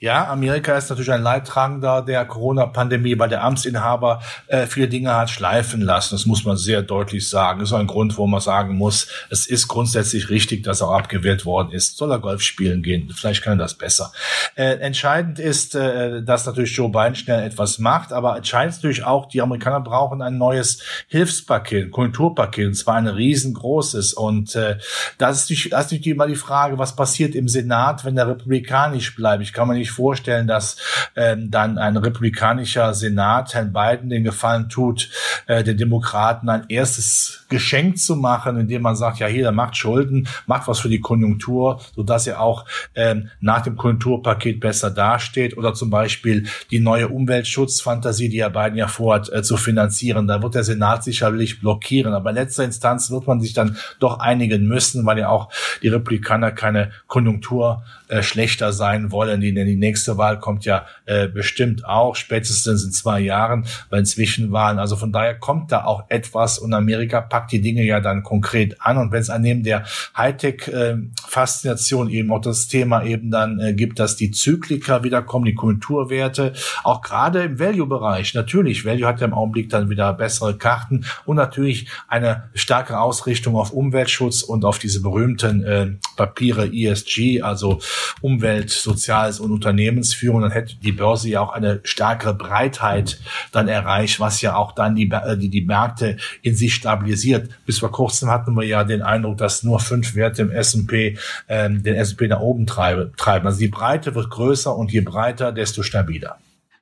Ja, 0.00 0.28
Amerika 0.28 0.76
ist 0.76 0.88
natürlich 0.88 1.12
ein 1.12 1.22
Leidtragender 1.22 2.02
der 2.02 2.24
Corona-Pandemie, 2.24 3.18
weil 3.18 3.28
der 3.28 3.44
Amtsinhaber 3.44 4.22
äh, 4.46 4.66
viele 4.66 4.88
Dinge 4.88 5.14
hat 5.14 5.30
schleifen 5.30 5.82
lassen. 5.82 6.14
Das 6.14 6.26
muss 6.26 6.44
man 6.44 6.56
sehr 6.56 6.82
deutlich 6.82 7.28
sagen. 7.28 7.60
Das 7.60 7.68
ist 7.68 7.74
ein 7.74 7.86
Grund, 7.86 8.16
wo 8.16 8.26
man 8.26 8.40
sagen 8.40 8.76
muss, 8.76 9.08
es 9.28 9.46
ist 9.46 9.68
grundsätzlich 9.68 10.30
richtig, 10.30 10.64
dass 10.64 10.80
er 10.80 10.88
auch 10.88 10.98
abgewählt 10.98 11.44
worden 11.44 11.70
ist. 11.72 11.98
Soll 11.98 12.10
er 12.10 12.18
Golf 12.18 12.40
spielen 12.40 12.82
gehen? 12.82 13.12
Vielleicht 13.14 13.42
kann 13.42 13.58
er 13.58 13.64
das 13.64 13.74
besser. 13.74 14.12
Äh, 14.54 14.78
entscheidend 14.78 15.38
ist, 15.38 15.74
äh, 15.74 16.22
dass 16.22 16.46
natürlich 16.46 16.74
Joe 16.74 16.88
Biden 16.88 17.14
schnell 17.14 17.44
etwas 17.44 17.78
macht, 17.78 18.12
aber 18.12 18.36
entscheidend 18.36 18.74
ist 18.74 18.78
natürlich 18.78 19.04
auch, 19.04 19.26
die 19.26 19.42
Amerikaner 19.42 19.80
brauchen 19.80 20.22
ein 20.22 20.38
neues 20.38 20.82
Hilfspaket, 21.08 21.90
Kulturpaket, 21.90 22.68
und 22.68 22.74
zwar 22.74 22.96
ein 22.96 23.06
riesengroßes. 23.06 24.14
Und 24.14 24.54
äh, 24.56 24.78
das 25.18 25.36
ist 25.36 25.42
natürlich, 25.44 25.70
das 25.70 25.86
ist 25.86 25.92
natürlich 25.92 26.06
immer 26.06 26.26
die 26.26 26.36
Frage, 26.36 26.78
was 26.78 26.96
passiert 26.96 27.34
im 27.34 27.48
Senat, 27.48 28.04
wenn 28.04 28.16
der 28.16 28.28
republikanisch 28.28 29.14
bleibt. 29.14 29.42
Ich 29.42 29.52
kann 29.60 29.68
man 29.68 29.76
nicht 29.76 29.90
vorstellen, 29.90 30.46
dass 30.46 30.78
ähm, 31.14 31.50
dann 31.50 31.76
ein 31.76 31.98
republikanischer 31.98 32.94
Senat 32.94 33.52
Herrn 33.52 33.74
Biden 33.74 34.08
den 34.08 34.24
Gefallen 34.24 34.70
tut, 34.70 35.10
äh, 35.48 35.62
den 35.62 35.76
Demokraten 35.76 36.48
ein 36.48 36.64
erstes 36.70 37.44
Geschenk 37.50 37.98
zu 37.98 38.16
machen, 38.16 38.58
indem 38.58 38.80
man 38.80 38.96
sagt, 38.96 39.18
ja, 39.18 39.26
hier, 39.26 39.42
der 39.42 39.52
macht 39.52 39.76
Schulden, 39.76 40.28
macht 40.46 40.66
was 40.66 40.80
für 40.80 40.88
die 40.88 41.00
Konjunktur, 41.00 41.78
so 41.94 42.02
dass 42.02 42.26
er 42.26 42.40
auch 42.40 42.64
ähm, 42.94 43.28
nach 43.40 43.60
dem 43.60 43.76
Konjunkturpaket 43.76 44.60
besser 44.60 44.90
dasteht 44.90 45.58
oder 45.58 45.74
zum 45.74 45.90
Beispiel 45.90 46.46
die 46.70 46.80
neue 46.80 47.08
Umweltschutzfantasie, 47.08 48.30
die 48.30 48.40
Herr 48.40 48.48
Biden 48.48 48.78
ja 48.78 48.88
vorhat, 48.88 49.30
äh, 49.30 49.42
zu 49.42 49.58
finanzieren. 49.58 50.26
Da 50.26 50.42
wird 50.42 50.54
der 50.54 50.64
Senat 50.64 51.04
sicherlich 51.04 51.60
blockieren. 51.60 52.14
Aber 52.14 52.30
in 52.30 52.36
letzter 52.36 52.64
Instanz 52.64 53.10
wird 53.10 53.26
man 53.26 53.42
sich 53.42 53.52
dann 53.52 53.76
doch 53.98 54.20
einigen 54.20 54.66
müssen, 54.66 55.04
weil 55.04 55.18
ja 55.18 55.28
auch 55.28 55.52
die 55.82 55.88
Republikaner 55.88 56.50
keine 56.50 56.92
Konjunktur 57.08 57.84
äh, 58.10 58.22
schlechter 58.22 58.72
sein 58.72 59.12
wollen. 59.12 59.40
Denn 59.40 59.54
die 59.54 59.76
nächste 59.76 60.18
Wahl 60.18 60.38
kommt 60.38 60.64
ja 60.64 60.86
äh, 61.06 61.28
bestimmt 61.28 61.84
auch, 61.84 62.16
spätestens 62.16 62.84
in 62.84 62.92
zwei 62.92 63.20
Jahren 63.20 63.66
bei 63.88 63.98
den 63.98 64.06
Zwischenwahlen. 64.06 64.78
Also 64.78 64.96
von 64.96 65.12
daher 65.12 65.34
kommt 65.34 65.72
da 65.72 65.84
auch 65.84 66.04
etwas 66.08 66.58
und 66.58 66.74
Amerika 66.74 67.20
packt 67.20 67.52
die 67.52 67.60
Dinge 67.60 67.84
ja 67.84 68.00
dann 68.00 68.22
konkret 68.22 68.80
an. 68.80 68.98
Und 68.98 69.12
wenn 69.12 69.20
es 69.20 69.30
an 69.30 69.42
neben 69.42 69.62
der 69.62 69.84
Hightech-Faszination 70.16 72.08
äh, 72.08 72.14
eben 72.14 72.32
auch 72.32 72.40
das 72.40 72.66
Thema 72.66 73.04
eben 73.04 73.30
dann 73.30 73.60
äh, 73.60 73.74
gibt, 73.74 73.98
dass 73.98 74.16
die 74.16 74.30
Zyklika 74.30 75.04
wiederkommen, 75.04 75.44
die 75.44 75.54
Kulturwerte, 75.54 76.52
auch 76.82 77.02
gerade 77.02 77.44
im 77.44 77.58
Value-Bereich. 77.58 78.34
Natürlich, 78.34 78.84
Value 78.84 79.06
hat 79.06 79.20
ja 79.20 79.26
im 79.26 79.34
Augenblick 79.34 79.70
dann 79.70 79.88
wieder 79.88 80.12
bessere 80.12 80.56
Karten 80.58 81.04
und 81.24 81.36
natürlich 81.36 81.88
eine 82.08 82.50
starke 82.54 82.98
Ausrichtung 82.98 83.56
auf 83.56 83.72
Umweltschutz 83.72 84.42
und 84.42 84.64
auf 84.64 84.78
diese 84.78 85.00
berühmten 85.00 85.62
äh, 85.62 85.92
Papiere 86.16 86.66
ESG, 86.66 87.42
also 87.42 87.78
Umwelt, 88.20 88.70
Soziales 88.70 89.40
und 89.40 89.52
Unternehmensführung, 89.52 90.42
dann 90.42 90.50
hätte 90.50 90.76
die 90.76 90.92
Börse 90.92 91.28
ja 91.28 91.40
auch 91.40 91.52
eine 91.52 91.80
stärkere 91.84 92.34
Breitheit 92.34 93.20
dann 93.52 93.68
erreicht, 93.68 94.20
was 94.20 94.40
ja 94.40 94.56
auch 94.56 94.72
dann 94.72 94.94
die, 94.94 95.10
die, 95.36 95.48
die 95.48 95.64
Märkte 95.64 96.16
in 96.42 96.54
sich 96.54 96.74
stabilisiert. 96.74 97.50
Bis 97.66 97.78
vor 97.78 97.90
kurzem 97.90 98.30
hatten 98.30 98.54
wir 98.54 98.64
ja 98.64 98.84
den 98.84 99.02
Eindruck, 99.02 99.38
dass 99.38 99.62
nur 99.62 99.80
fünf 99.80 100.14
Werte 100.14 100.42
im 100.42 100.50
S&P 100.50 101.16
ähm, 101.48 101.82
den 101.82 101.94
S&P 101.94 102.28
nach 102.28 102.40
oben 102.40 102.66
treiben. 102.66 103.12
Also 103.26 103.58
die 103.58 103.68
Breite 103.68 104.14
wird 104.14 104.30
größer 104.30 104.74
und 104.76 104.92
je 104.92 105.00
breiter, 105.00 105.52
desto 105.52 105.82
stabiler. 105.82 106.38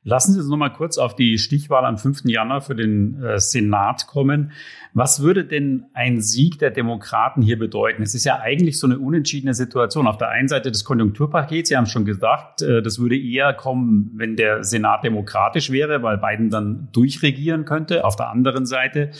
Lassen 0.09 0.33
Sie 0.33 0.38
uns 0.38 0.49
noch 0.49 0.57
mal 0.57 0.71
kurz 0.71 0.97
auf 0.97 1.15
die 1.15 1.37
Stichwahl 1.37 1.85
am 1.85 1.99
5. 1.99 2.23
Januar 2.25 2.62
für 2.62 2.75
den 2.75 3.23
äh, 3.23 3.38
Senat 3.38 4.07
kommen. 4.07 4.53
Was 4.95 5.21
würde 5.21 5.45
denn 5.45 5.85
ein 5.93 6.23
Sieg 6.23 6.59
der 6.59 6.71
Demokraten 6.71 7.43
hier 7.43 7.59
bedeuten? 7.59 8.03
Es 8.03 8.15
ist 8.15 8.25
ja 8.25 8.41
eigentlich 8.41 8.79
so 8.79 8.87
eine 8.87 8.99
unentschiedene 8.99 9.53
Situation. 9.53 10.07
Auf 10.07 10.17
der 10.17 10.31
einen 10.31 10.49
Seite 10.49 10.71
das 10.71 10.85
Konjunkturpaket, 10.85 11.67
Sie 11.67 11.77
haben 11.77 11.85
schon 11.85 12.07
gesagt, 12.07 12.62
äh, 12.62 12.81
das 12.81 12.99
würde 12.99 13.19
eher 13.19 13.53
kommen, 13.53 14.12
wenn 14.15 14.35
der 14.35 14.65
Senat 14.65 15.05
demokratisch 15.05 15.71
wäre, 15.71 16.03
weil 16.03 16.17
Biden 16.17 16.49
dann 16.49 16.88
durchregieren 16.93 17.67
könnte. 17.67 18.07
Auf 18.07 18.17
der 18.17 18.31
anderen 18.31 18.65
Seite 18.65 19.11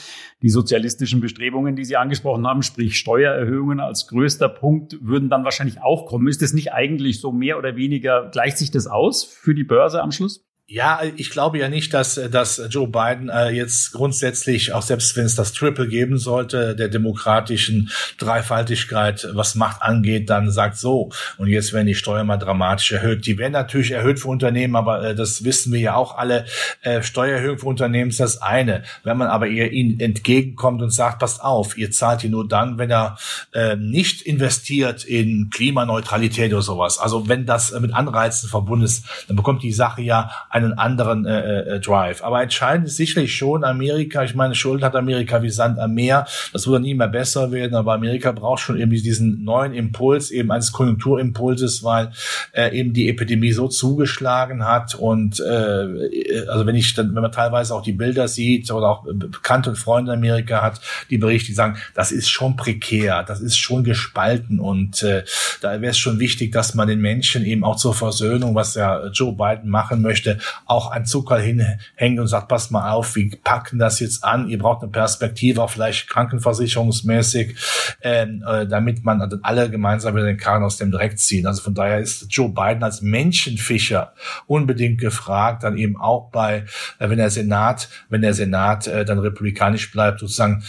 die 0.41 0.49
sozialistischen 0.49 1.21
Bestrebungen, 1.21 1.77
die 1.77 1.85
Sie 1.85 1.99
angesprochen 1.99 2.47
haben, 2.47 2.63
sprich 2.63 2.99
Steuererhöhungen 2.99 3.81
als 3.81 4.07
größter 4.07 4.49
Punkt, 4.49 4.97
würden 5.03 5.29
dann 5.29 5.45
wahrscheinlich 5.45 5.83
auch 5.83 6.07
kommen. 6.07 6.29
Ist 6.29 6.41
das 6.41 6.55
nicht 6.55 6.73
eigentlich 6.73 7.21
so 7.21 7.31
mehr 7.31 7.59
oder 7.59 7.77
weniger, 7.77 8.31
gleicht 8.31 8.57
sich 8.57 8.71
das 8.71 8.87
aus 8.87 9.23
für 9.23 9.55
die 9.55 9.65
Börse 9.65 10.01
am 10.01 10.13
Schluss? 10.13 10.48
Ja, 10.71 11.01
ich 11.17 11.31
glaube 11.31 11.57
ja 11.57 11.71
nicht, 11.71 11.95
dass, 11.95 12.21
dass 12.31 12.61
Joe 12.69 12.87
Biden 12.87 13.31
äh, 13.31 13.49
jetzt 13.49 13.93
grundsätzlich, 13.93 14.75
auch 14.75 14.83
selbst 14.83 15.17
wenn 15.17 15.25
es 15.25 15.35
das 15.35 15.55
Triple 15.55 15.89
geben 15.89 16.19
sollte, 16.19 16.77
der 16.77 16.89
demokratischen 16.89 17.89
Dreifaltigkeit, 18.19 19.29
was 19.33 19.55
Macht 19.55 19.81
angeht, 19.81 20.29
dann 20.29 20.51
sagt 20.51 20.77
so, 20.77 21.09
und 21.39 21.49
jetzt 21.49 21.73
werden 21.73 21.87
die 21.87 21.95
Steuern 21.95 22.27
mal 22.27 22.37
dramatisch 22.37 22.93
erhöht. 22.93 23.25
Die 23.25 23.39
werden 23.39 23.55
natürlich 23.55 23.93
erhöht 23.93 24.21
für 24.21 24.29
Unternehmen, 24.29 24.77
aber 24.77 25.03
äh, 25.03 25.15
das 25.15 25.43
wissen 25.43 25.73
wir 25.73 25.81
ja 25.81 25.95
auch 25.95 26.19
alle. 26.19 26.45
Äh, 26.83 27.01
Steuererhöhung 27.01 27.61
für 27.61 27.67
Unternehmen 27.67 28.11
ist 28.11 28.21
das 28.21 28.43
eine. 28.43 28.83
Wenn 29.05 29.17
man 29.17 29.29
aber 29.29 29.49
eher 29.49 29.73
ihnen 29.73 29.99
entgegenkommt 30.01 30.83
und 30.83 30.91
sagt, 30.91 31.21
passt 31.21 31.43
auf, 31.43 31.79
ihr 31.79 31.93
zahlt 31.93 32.25
ihr 32.25 32.31
nur 32.31 32.47
dann, 32.47 32.77
wenn 32.77 32.91
er 32.91 33.17
äh, 33.55 33.77
nicht 33.77 34.21
investiert 34.21 35.07
in 35.07 35.49
Klimaneutralität 35.49 36.53
oder 36.53 36.61
sowas. 36.61 36.99
Also 36.99 37.27
wenn 37.27 37.47
das 37.47 37.73
mit 37.81 37.95
Anreizen 37.95 38.51
verbunden 38.51 38.85
ist, 38.85 39.07
dann 39.29 39.37
bekommt 39.39 39.63
die 39.63 39.73
Sache 39.73 40.03
ja 40.03 40.31
einen 40.65 40.79
anderen 40.79 41.27
äh, 41.27 41.41
äh, 41.41 41.77
äh, 41.77 41.81
Drive. 41.81 42.23
Aber 42.23 42.43
entscheidend 42.43 42.89
ist 42.89 42.97
sicherlich 42.97 43.35
schon 43.35 43.65
Amerika. 43.65 44.25
Ich 44.25 44.35
meine, 44.35 44.55
Schuld 44.55 44.83
hat 44.83 44.97
Amerika 44.97 45.43
wie 45.43 45.51
Sand 45.51 45.79
am 45.79 45.95
Meer. 45.95 46.27
Das 46.53 46.67
würde 46.67 46.83
nie 46.83 46.95
mehr 46.95 47.09
besser 47.09 47.51
werden, 47.53 47.75
aber 47.75 47.95
Amerika 47.95 48.33
braucht 48.33 48.61
schon 48.61 48.79
irgendwie 48.79 49.01
diesen 49.03 49.45
neuen 49.45 49.75
Impuls, 49.75 50.31
eben 50.31 50.51
eines 50.51 50.73
Konjunkturimpulses, 50.73 51.83
weil 51.83 52.11
äh, 52.53 52.77
eben 52.79 52.93
die 52.93 53.09
Epidemie 53.09 53.53
so 53.53 53.69
zugeschlagen 53.69 54.65
hat. 54.65 54.95
Und 54.95 55.41
äh, 55.41 56.45
also 56.49 56.67
wenn 56.67 56.75
ich 56.75 56.95
dann, 56.95 57.15
wenn 57.15 57.23
man 57.23 57.33
teilweise 57.33 57.75
auch 57.75 57.83
die 57.83 57.93
Bilder 57.93 58.29
sieht 58.29 58.71
oder 58.71 58.89
auch 58.89 59.07
Bekannte 59.07 59.71
und 59.71 59.77
Freunde 59.77 60.13
in 60.13 60.19
Amerika 60.19 60.63
hat, 60.63 60.81
die 61.11 61.19
Berichte, 61.19 61.49
die 61.49 61.55
sagen, 61.55 61.77
das 61.95 62.13
ist 62.13 62.29
schon 62.29 62.57
prekär, 62.57 63.23
das 63.23 63.41
ist 63.41 63.57
schon 63.57 63.85
gespalten 63.85 64.61
und 64.61 65.03
äh, 65.03 65.25
da 65.61 65.81
wäre 65.81 65.91
es 65.91 65.99
schon 65.99 66.19
wichtig, 66.19 66.53
dass 66.53 66.75
man 66.75 66.89
den 66.89 67.01
Menschen 67.01 67.45
eben 67.45 67.65
auch 67.65 67.77
zur 67.77 67.95
Versöhnung, 67.95 68.55
was 68.55 68.75
ja 68.75 69.07
Joe 69.09 69.33
Biden 69.33 69.71
machen 69.71 70.03
möchte, 70.03 70.39
auch 70.67 70.91
ein 70.91 71.07
Zucker 71.07 71.39
hinhängt 71.39 72.19
und 72.19 72.27
sagt, 72.27 72.49
passt 72.49 72.71
mal 72.71 72.91
auf, 72.91 73.17
wir 73.17 73.31
packen 73.43 73.79
das 73.79 74.01
jetzt 74.01 74.25
an, 74.25 74.49
ihr 74.49 74.59
braucht 74.59 74.83
eine 74.83 74.91
Perspektive, 74.91 75.63
auch 75.63 75.71
vielleicht 75.71 76.09
krankenversicherungsmäßig, 76.09 77.57
ähm, 78.03 78.45
äh, 78.47 78.67
damit 78.67 79.05
man 79.05 79.41
alle 79.43 79.71
gemeinsam 79.71 80.15
wieder 80.15 80.27
den 80.27 80.37
Karren 80.37 80.63
aus 80.63 80.77
dem 80.77 80.91
Dreck 80.91 81.19
ziehen. 81.19 81.47
Also 81.47 81.63
von 81.63 81.75
daher 81.75 81.99
ist 81.99 82.27
Joe 82.31 82.49
Biden 82.49 82.83
als 82.83 83.03
Menschenfischer 83.03 84.15
unbedingt 84.47 85.01
gefragt, 85.01 85.63
dann 85.63 85.77
eben 85.77 85.97
auch 86.01 86.31
bei, 86.31 86.65
äh, 86.99 87.09
wenn 87.09 87.19
der 87.19 87.31
Senat, 87.31 87.89
wenn 88.09 88.23
der 88.23 88.35
Senat 88.35 88.87
äh, 88.87 89.05
dann 89.05 89.19
republikanisch 89.19 89.91
bleibt, 89.91 90.21
sozusagen 90.21 90.63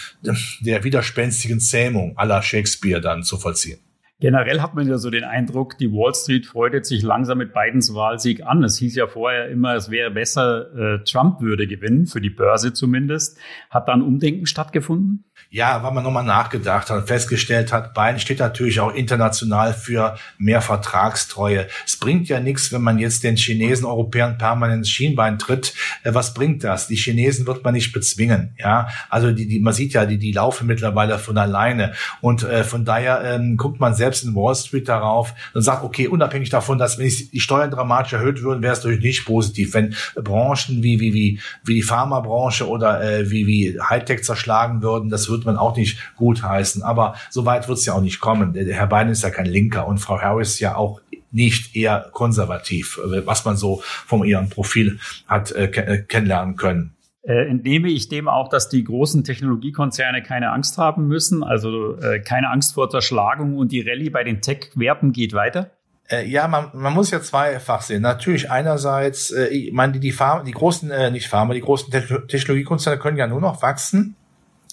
der 0.61 0.83
widerspenstigen 0.83 1.59
Zähmung 1.59 2.17
aller 2.17 2.41
Shakespeare 2.41 3.01
dann 3.01 3.23
zu 3.23 3.37
vollziehen. 3.37 3.79
Generell 4.21 4.61
hat 4.61 4.75
man 4.75 4.85
ja 4.85 4.97
so 4.97 5.09
den 5.09 5.23
Eindruck, 5.23 5.77
die 5.77 5.91
Wall 5.93 6.13
Street 6.13 6.45
freudet 6.45 6.85
sich 6.85 7.03
langsam 7.03 7.37
mit 7.37 7.53
Bidens 7.53 7.93
Wahlsieg 7.93 8.45
an. 8.45 8.63
Es 8.65 8.77
hieß 8.77 8.95
ja 8.95 9.07
vorher 9.07 9.47
immer, 9.47 9.75
es 9.75 9.89
wäre 9.89 10.11
besser, 10.11 10.73
äh, 10.75 11.03
Trump 11.05 11.39
würde 11.39 11.67
gewinnen, 11.67 12.05
für 12.05 12.19
die 12.19 12.29
Börse 12.29 12.73
zumindest. 12.73 13.39
Hat 13.69 13.87
da 13.87 13.93
ein 13.93 14.01
Umdenken 14.01 14.45
stattgefunden? 14.45 15.23
Ja, 15.51 15.81
weil 15.81 15.91
man 15.91 16.03
nochmal 16.03 16.23
nachgedacht 16.23 16.89
hat 16.89 16.97
und 16.97 17.07
festgestellt 17.07 17.73
hat, 17.73 17.93
Biden 17.93 18.19
steht 18.19 18.39
natürlich 18.39 18.79
auch 18.79 18.93
international 18.93 19.73
für 19.73 20.15
mehr 20.37 20.61
Vertragstreue. 20.61 21.67
Es 21.85 21.97
bringt 21.97 22.29
ja 22.29 22.39
nichts, 22.39 22.71
wenn 22.71 22.83
man 22.83 22.99
jetzt 22.99 23.23
den 23.23 23.35
Chinesen, 23.35 23.85
Europäern 23.85 24.37
permanent 24.37 24.79
ins 24.79 24.89
Schienbein 24.89 25.39
tritt. 25.39 25.73
Äh, 26.03 26.13
was 26.13 26.33
bringt 26.33 26.63
das? 26.63 26.87
Die 26.87 26.95
Chinesen 26.95 27.47
wird 27.47 27.63
man 27.63 27.73
nicht 27.73 27.93
bezwingen. 27.93 28.53
Ja, 28.57 28.89
also 29.09 29.31
die, 29.31 29.47
die 29.47 29.59
man 29.59 29.73
sieht 29.73 29.93
ja, 29.93 30.05
die, 30.05 30.17
die 30.17 30.31
laufen 30.31 30.67
mittlerweile 30.67 31.17
von 31.17 31.37
alleine. 31.37 31.93
Und 32.21 32.43
äh, 32.43 32.63
von 32.63 32.85
daher 32.85 33.23
ähm, 33.23 33.57
guckt 33.57 33.79
man 33.79 33.95
selbst 33.95 34.23
in 34.23 34.35
Wall 34.35 34.55
Street 34.55 34.87
darauf 34.87 35.33
und 35.53 35.61
sagt, 35.61 35.83
okay, 35.83 36.07
unabhängig 36.07 36.49
davon, 36.49 36.77
dass 36.77 36.97
wenn 36.97 37.07
die 37.07 37.39
Steuern 37.39 37.71
dramatisch 37.71 38.13
erhöht 38.13 38.43
würden, 38.43 38.61
wäre 38.61 38.73
es 38.73 38.83
natürlich 38.83 39.03
nicht 39.03 39.25
positiv. 39.25 39.73
Wenn 39.73 39.95
Branchen 40.15 40.83
wie, 40.83 40.99
wie, 40.99 41.13
wie, 41.13 41.39
wie 41.63 41.73
die 41.75 41.81
Pharmabranche 41.81 42.67
oder 42.67 43.01
äh, 43.01 43.31
wie, 43.31 43.47
wie 43.47 43.79
Hightech 43.79 44.23
zerschlagen 44.23 44.81
würden, 44.81 45.09
das 45.09 45.28
würde 45.29 45.39
wird 45.39 45.45
man 45.45 45.57
auch 45.57 45.75
nicht 45.75 45.99
gutheißen. 46.17 46.83
Aber 46.83 47.15
so 47.29 47.45
weit 47.45 47.67
wird 47.67 47.77
es 47.77 47.85
ja 47.85 47.93
auch 47.93 48.01
nicht 48.01 48.19
kommen. 48.19 48.53
Der 48.53 48.65
Herr 48.75 48.87
Biden 48.87 49.09
ist 49.09 49.23
ja 49.23 49.29
kein 49.29 49.45
Linker 49.45 49.87
und 49.87 49.99
Frau 49.99 50.19
Harris 50.19 50.59
ja 50.59 50.75
auch 50.75 51.01
nicht 51.31 51.75
eher 51.75 52.09
konservativ, 52.11 52.99
was 53.03 53.45
man 53.45 53.55
so 53.55 53.81
von 53.83 54.23
ihrem 54.23 54.49
Profil 54.49 54.99
hat 55.27 55.51
äh, 55.51 55.65
äh, 55.65 56.01
kennenlernen 56.03 56.55
können. 56.55 56.95
Äh, 57.21 57.47
entnehme 57.49 57.89
ich 57.89 58.09
dem 58.09 58.27
auch, 58.27 58.49
dass 58.49 58.69
die 58.69 58.83
großen 58.83 59.23
Technologiekonzerne 59.23 60.23
keine 60.23 60.51
Angst 60.51 60.77
haben 60.77 61.07
müssen, 61.07 61.43
also 61.43 61.97
äh, 61.97 62.19
keine 62.19 62.49
Angst 62.49 62.73
vor 62.73 62.89
Zerschlagung 62.89 63.57
und 63.57 63.71
die 63.71 63.81
Rallye 63.81 64.09
bei 64.09 64.23
den 64.23 64.41
Tech-Werten 64.41 65.11
geht 65.11 65.33
weiter? 65.33 65.69
Äh, 66.09 66.27
ja, 66.27 66.47
man, 66.47 66.71
man 66.73 66.93
muss 66.93 67.11
ja 67.11 67.21
zweifach 67.21 67.81
sehen. 67.81 68.01
Natürlich 68.01 68.49
einerseits, 68.49 69.29
äh, 69.29 69.47
ich 69.47 69.71
meine, 69.71 69.93
die, 69.93 69.99
die, 69.99 70.11
Pharma, 70.11 70.43
die 70.43 70.51
großen, 70.51 70.89
äh, 70.89 71.11
nicht 71.11 71.27
Pharma, 71.27 71.53
die 71.53 71.61
großen 71.61 71.91
Technologiekonzerne 72.27 72.97
können 72.97 73.17
ja 73.17 73.27
nur 73.27 73.41
noch 73.41 73.61
wachsen 73.61 74.15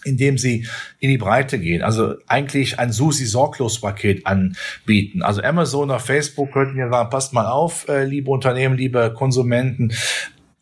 indem 0.06 0.38
sie 0.38 0.66
in 0.98 1.10
die 1.10 1.18
Breite 1.18 1.58
gehen. 1.58 1.82
Also 1.82 2.14
eigentlich 2.26 2.78
ein 2.78 2.92
Susi-Sorglos-Paket 2.92 4.26
anbieten. 4.26 5.22
Also 5.22 5.42
Amazon 5.42 5.90
oder 5.90 6.00
Facebook 6.00 6.52
könnten 6.52 6.78
ja 6.78 6.88
sagen, 6.88 7.10
passt 7.10 7.32
mal 7.32 7.46
auf, 7.46 7.88
äh, 7.88 8.04
liebe 8.04 8.30
Unternehmen, 8.30 8.76
liebe 8.76 9.12
Konsumenten. 9.12 9.92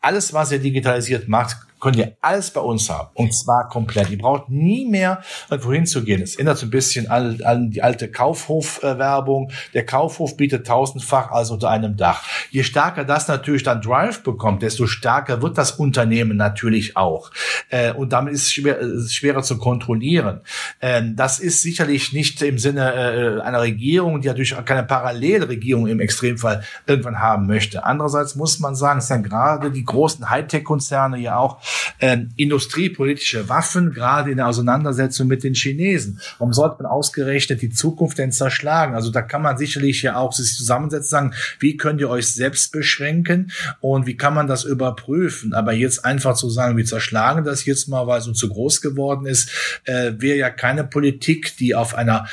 Alles, 0.01 0.33
was 0.33 0.51
ihr 0.51 0.59
digitalisiert 0.59 1.27
macht, 1.27 1.57
könnt 1.85 1.97
ihr 1.97 2.17
alles 2.19 2.49
bei 2.49 2.61
uns 2.61 2.89
haben. 2.89 3.09
Und 3.13 3.31
zwar 3.31 3.69
komplett. 3.69 4.09
Ihr 4.09 4.17
braucht 4.17 4.49
nie 4.49 4.89
mehr 4.89 5.21
irgendwo 5.51 5.71
hinzugehen. 5.71 6.19
Es 6.19 6.35
ändert 6.35 6.57
so 6.57 6.65
ein 6.65 6.71
bisschen 6.71 7.11
an, 7.11 7.39
an 7.43 7.69
die 7.69 7.83
alte 7.83 8.09
Kaufhof-Werbung. 8.09 9.51
Der 9.75 9.85
Kaufhof 9.85 10.35
bietet 10.35 10.65
tausendfach 10.65 11.29
alles 11.29 11.51
unter 11.51 11.69
einem 11.69 11.95
Dach. 11.95 12.23
Je 12.49 12.63
stärker 12.63 13.05
das 13.05 13.27
natürlich 13.27 13.61
dann 13.61 13.81
Drive 13.81 14.23
bekommt, 14.23 14.63
desto 14.63 14.87
stärker 14.87 15.43
wird 15.43 15.59
das 15.59 15.73
Unternehmen 15.73 16.37
natürlich 16.37 16.97
auch. 16.97 17.29
Äh, 17.69 17.93
und 17.93 18.13
damit 18.13 18.33
ist 18.33 18.47
es 18.47 18.53
schwer, 18.53 18.81
äh, 18.81 19.07
schwerer 19.07 19.43
zu 19.43 19.59
kontrollieren. 19.59 20.41
Äh, 20.79 21.03
das 21.13 21.37
ist 21.37 21.61
sicherlich 21.61 22.13
nicht 22.13 22.41
im 22.41 22.57
Sinne 22.57 22.93
äh, 22.93 23.41
einer 23.41 23.61
Regierung, 23.61 24.21
die 24.21 24.27
natürlich 24.27 24.55
auch 24.55 24.65
keine 24.65 24.81
Parallelregierung 24.81 25.85
im 25.85 25.99
Extremfall 25.99 26.63
irgendwann 26.87 27.19
haben 27.19 27.45
möchte. 27.45 27.85
Andererseits 27.85 28.35
muss 28.35 28.59
man 28.59 28.73
sagen, 28.73 28.97
es 28.97 29.07
sind 29.07 29.21
gerade 29.21 29.69
die 29.69 29.85
großen 29.85 30.31
Hightech-Konzerne 30.31 31.19
ja 31.19 31.37
auch 31.37 31.59
ähm, 31.99 32.29
industriepolitische 32.35 33.49
Waffen, 33.49 33.93
gerade 33.93 34.31
in 34.31 34.37
der 34.37 34.47
Auseinandersetzung 34.47 35.27
mit 35.27 35.43
den 35.43 35.53
Chinesen. 35.53 36.19
Warum 36.37 36.53
sollte 36.53 36.83
man 36.83 36.91
ausgerechnet 36.91 37.61
die 37.61 37.69
Zukunft 37.69 38.17
denn 38.17 38.31
zerschlagen? 38.31 38.95
Also 38.95 39.11
da 39.11 39.21
kann 39.21 39.41
man 39.41 39.57
sicherlich 39.57 40.01
ja 40.01 40.17
auch 40.17 40.33
sich 40.33 40.55
zusammensetzen, 40.55 41.09
sagen, 41.09 41.33
wie 41.59 41.77
könnt 41.77 42.01
ihr 42.01 42.09
euch 42.09 42.31
selbst 42.31 42.71
beschränken 42.71 43.51
und 43.79 44.05
wie 44.05 44.17
kann 44.17 44.33
man 44.33 44.47
das 44.47 44.63
überprüfen? 44.63 45.53
Aber 45.53 45.73
jetzt 45.73 46.03
einfach 46.05 46.35
zu 46.35 46.49
sagen, 46.49 46.77
wir 46.77 46.85
zerschlagen 46.85 47.43
das 47.43 47.65
jetzt 47.65 47.87
mal, 47.87 48.07
weil 48.07 48.19
es 48.19 48.27
uns 48.27 48.39
zu 48.39 48.49
groß 48.49 48.81
geworden 48.81 49.25
ist, 49.25 49.49
äh, 49.85 50.13
wäre 50.17 50.37
ja 50.37 50.49
keine 50.49 50.83
Politik, 50.83 51.57
die 51.57 51.75
auf 51.75 51.95
einer 51.95 52.27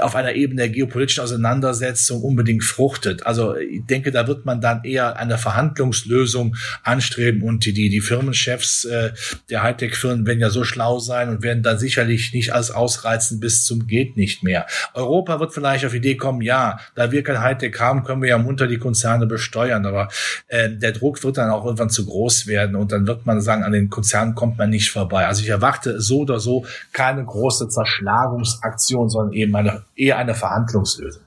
auf 0.00 0.14
einer 0.14 0.34
Ebene 0.34 0.62
der 0.62 0.68
geopolitischen 0.68 1.24
Auseinandersetzung 1.24 2.22
unbedingt 2.22 2.64
fruchtet. 2.64 3.24
Also 3.26 3.56
ich 3.56 3.84
denke, 3.86 4.10
da 4.10 4.26
wird 4.26 4.44
man 4.44 4.60
dann 4.60 4.84
eher 4.84 5.16
eine 5.16 5.38
Verhandlungslösung 5.38 6.56
anstreben 6.82 7.42
und 7.42 7.64
die, 7.64 7.72
die, 7.72 7.88
die 7.88 8.00
Firmenchefs 8.00 8.84
äh, 8.84 9.12
der 9.48 9.62
Hightech-Firmen 9.62 10.26
werden 10.26 10.40
ja 10.40 10.50
so 10.50 10.64
schlau 10.64 10.98
sein 10.98 11.30
und 11.30 11.42
werden 11.42 11.62
dann 11.62 11.78
sicherlich 11.78 12.34
nicht 12.34 12.52
alles 12.52 12.70
ausreizen 12.70 13.40
bis 13.40 13.64
zum 13.64 13.86
geht 13.86 14.16
nicht 14.16 14.42
mehr. 14.42 14.66
Europa 14.92 15.40
wird 15.40 15.54
vielleicht 15.54 15.86
auf 15.86 15.92
die 15.92 15.98
Idee 15.98 16.16
kommen, 16.16 16.42
ja, 16.42 16.78
da 16.94 17.10
wir 17.10 17.22
kein 17.22 17.40
Hightech 17.40 17.78
haben, 17.80 18.04
können 18.04 18.20
wir 18.20 18.28
ja 18.28 18.38
munter 18.38 18.66
die 18.66 18.78
Konzerne 18.78 19.26
besteuern, 19.26 19.86
aber 19.86 20.08
äh, 20.48 20.70
der 20.70 20.92
Druck 20.92 21.22
wird 21.24 21.38
dann 21.38 21.50
auch 21.50 21.64
irgendwann 21.64 21.90
zu 21.90 22.04
groß 22.04 22.46
werden 22.46 22.76
und 22.76 22.92
dann 22.92 23.06
wird 23.06 23.24
man 23.24 23.40
sagen, 23.40 23.62
an 23.62 23.72
den 23.72 23.88
Konzernen 23.88 24.34
kommt 24.34 24.58
man 24.58 24.70
nicht 24.70 24.90
vorbei. 24.90 25.26
Also 25.26 25.42
ich 25.42 25.48
erwarte 25.48 26.00
so 26.00 26.20
oder 26.20 26.38
so 26.38 26.66
keine 26.92 27.24
große 27.24 27.68
Zerschlagungsaktion, 27.68 29.08
sondern 29.08 29.32
eben 29.32 29.53
eine, 29.56 29.84
eher 29.94 30.18
eine 30.18 30.34
Verhandlungslösung. 30.34 31.24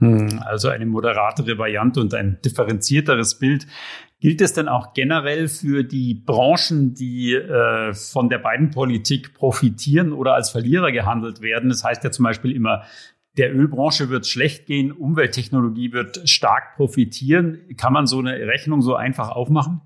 Hm, 0.00 0.40
also 0.44 0.68
eine 0.68 0.86
moderatere 0.86 1.56
Variante 1.58 2.00
und 2.00 2.14
ein 2.14 2.38
differenzierteres 2.44 3.38
Bild. 3.38 3.66
Gilt 4.20 4.40
es 4.40 4.54
denn 4.54 4.68
auch 4.68 4.94
generell 4.94 5.48
für 5.48 5.84
die 5.84 6.14
Branchen, 6.14 6.94
die 6.94 7.34
äh, 7.34 7.92
von 7.92 8.28
der 8.28 8.38
beiden 8.38 8.70
Politik 8.70 9.34
profitieren 9.34 10.12
oder 10.12 10.34
als 10.34 10.50
Verlierer 10.50 10.92
gehandelt 10.92 11.42
werden? 11.42 11.68
Das 11.68 11.84
heißt 11.84 12.02
ja 12.04 12.10
zum 12.10 12.24
Beispiel 12.24 12.52
immer, 12.52 12.84
der 13.36 13.54
Ölbranche 13.54 14.10
wird 14.10 14.26
schlecht 14.26 14.66
gehen, 14.66 14.92
Umwelttechnologie 14.92 15.92
wird 15.92 16.28
stark 16.28 16.76
profitieren. 16.76 17.60
Kann 17.76 17.92
man 17.92 18.06
so 18.06 18.18
eine 18.18 18.34
Rechnung 18.46 18.80
so 18.80 18.94
einfach 18.94 19.30
aufmachen? 19.30 19.82